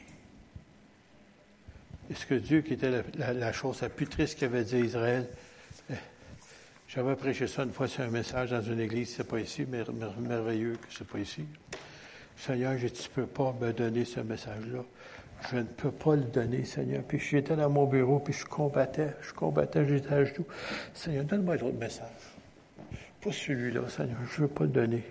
[2.10, 5.28] Est-ce que Dieu, qui était la, chose la plus triste qu'avait dit Israël,
[6.88, 9.84] j'avais prêché ça une fois sur un message dans une église, c'est pas ici, mais
[10.20, 11.46] merveilleux que c'est pas ici.
[12.36, 14.84] Seigneur, je ne peux pas me donner ce message-là.
[15.52, 17.04] Je ne peux pas le donner, Seigneur.
[17.04, 20.46] Puis j'étais dans mon bureau, puis je combattais, je combattais, j'étais à genoux.
[20.94, 22.08] Seigneur, donne-moi un autre message.
[23.22, 25.04] Pas celui-là, Seigneur, je veux pas le donner.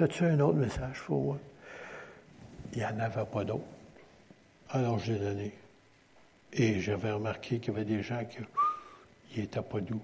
[0.00, 1.38] As-tu un autre message pour moi?
[2.72, 3.64] Il n'y en avait pas d'autre.
[4.70, 5.52] Alors je l'ai donné.
[6.52, 10.02] Et j'avais remarqué qu'il y avait des gens qui n'étaient pas doux.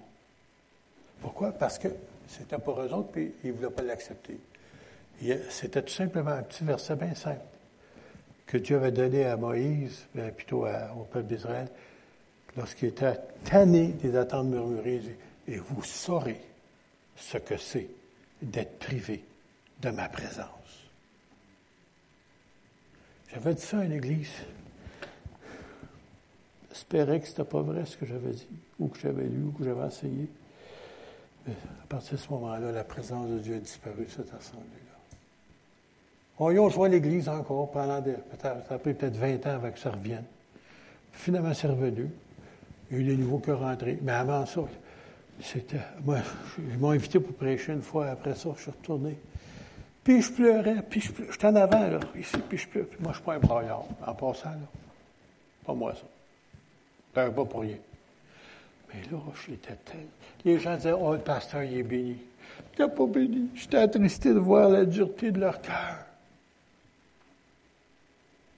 [1.21, 1.51] Pourquoi?
[1.51, 1.89] Parce que
[2.27, 4.39] c'était pour eux autres, puis ils ne voulaient pas l'accepter.
[5.49, 7.41] C'était tout simplement un petit verset bien simple
[8.45, 11.67] que Dieu avait donné à Moïse, plutôt au peuple d'Israël,
[12.57, 15.01] lorsqu'il était tanné des attentes murmurées,
[15.47, 16.41] et vous saurez
[17.15, 17.89] ce que c'est
[18.41, 19.23] d'être privé
[19.81, 20.47] de ma présence.
[23.31, 24.31] J'avais dit ça à une église.
[26.69, 28.47] J'espérais que ce n'était pas vrai ce que j'avais dit,
[28.79, 30.27] ou que j'avais lu, ou que j'avais essayé.
[31.51, 34.65] À partir de ce moment-là, la présence de Dieu a disparu de cette assemblée.
[36.41, 39.71] On y a joué l'église encore pendant des, ça a pris peut-être 20 ans avant
[39.71, 40.23] que ça revienne.
[41.11, 42.09] Finalement, c'est revenu.
[42.89, 43.99] Il y a eu des nouveaux qui rentrés.
[44.01, 44.61] Mais avant ça,
[45.41, 45.81] c'était.
[46.05, 46.19] Moi,
[46.57, 48.07] ils m'ont invité pour prêcher une fois.
[48.07, 49.17] Après ça, je suis retourné.
[50.01, 51.31] Puis je pleurais, puis je pleurais.
[51.33, 52.87] J'étais en avant, là, ici, puis je pleurais.
[53.01, 54.67] moi, je suis pas un braillard, en passant, là.
[55.65, 56.01] Pas moi, ça.
[57.15, 57.75] Je pas pour rien.
[58.93, 60.07] Mais là, j'étais tel.
[60.45, 62.17] Les gens disaient, oh, le pasteur, il est béni.
[62.71, 63.49] N'était pas béni.
[63.55, 66.05] J'étais attristé de voir la dureté de leur cœur.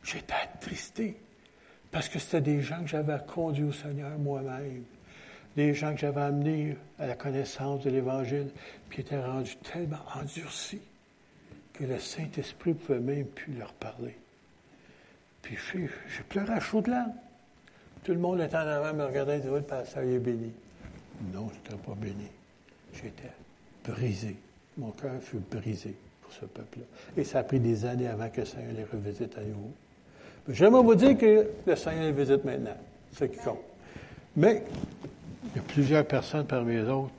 [0.03, 1.17] J'étais attristé
[1.91, 4.83] parce que c'était des gens que j'avais conduits au Seigneur moi-même,
[5.55, 8.49] des gens que j'avais amenés à la connaissance de l'Évangile,
[8.89, 10.81] qui étaient rendus tellement endurcis
[11.73, 14.15] que le Saint-Esprit pouvait même plus leur parler.
[15.41, 17.13] Puis j'ai pleuré à chaud de larmes.
[18.03, 20.51] Tout le monde était en avant, me regardait et disait, le pasteur est béni.
[21.33, 22.27] Non, je n'étais pas béni.
[22.93, 23.31] J'étais
[23.85, 24.35] brisé.
[24.77, 26.85] Mon cœur fut brisé pour ce peuple-là.
[27.15, 29.71] Et ça a pris des années avant que le Seigneur les revisite à nouveau.
[30.49, 32.77] J'aimerais vous dire que le Seigneur les visite maintenant,
[33.13, 33.59] ce qui compte.
[34.35, 34.63] Mais
[35.43, 37.11] il y a plusieurs personnes parmi les autres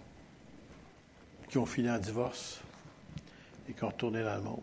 [1.48, 2.60] qui ont fini en divorce
[3.68, 4.60] et qui ont retourné dans le monde.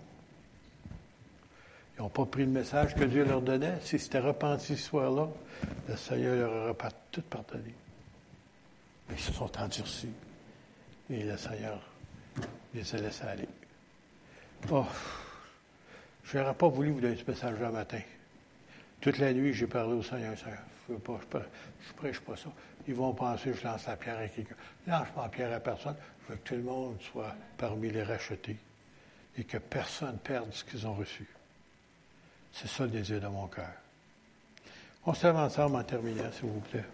[1.99, 3.77] Ils n'ont pas pris le message que Dieu leur donnait.
[3.81, 5.27] S'ils s'étaient repentis ce soir-là,
[5.89, 7.75] le Seigneur leur aurait tout pardonné.
[9.09, 10.13] Mais ils se sont endurcis.
[11.09, 11.81] Et le Seigneur
[12.73, 13.49] les a laissés aller.
[14.71, 14.85] Oh,
[16.23, 17.99] je n'aurais pas voulu vous donner ce message-là matin.
[19.01, 20.35] Toute la nuit, j'ai parlé au Seigneur.
[20.87, 22.49] Je ne prêche pas ça.
[22.87, 24.55] Ils vont penser que je lance la pierre à quelqu'un.
[24.87, 25.95] Lance pas la pierre à personne.
[26.23, 28.57] Je veux que tout le monde soit parmi les rachetés
[29.37, 31.27] et que personne perde ce qu'ils ont reçu.
[32.53, 33.71] C'est ça le désir de mon cœur.
[35.05, 36.85] On se ensemble en terminant, s'il vous plaît.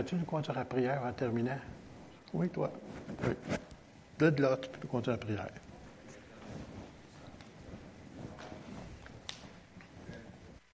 [0.00, 1.58] Pourrais-tu nous conduire à la prière en terminant?
[2.32, 2.72] Oui, toi.
[3.22, 3.34] Oui.
[4.18, 5.48] De là, tu peux conduire à la prière.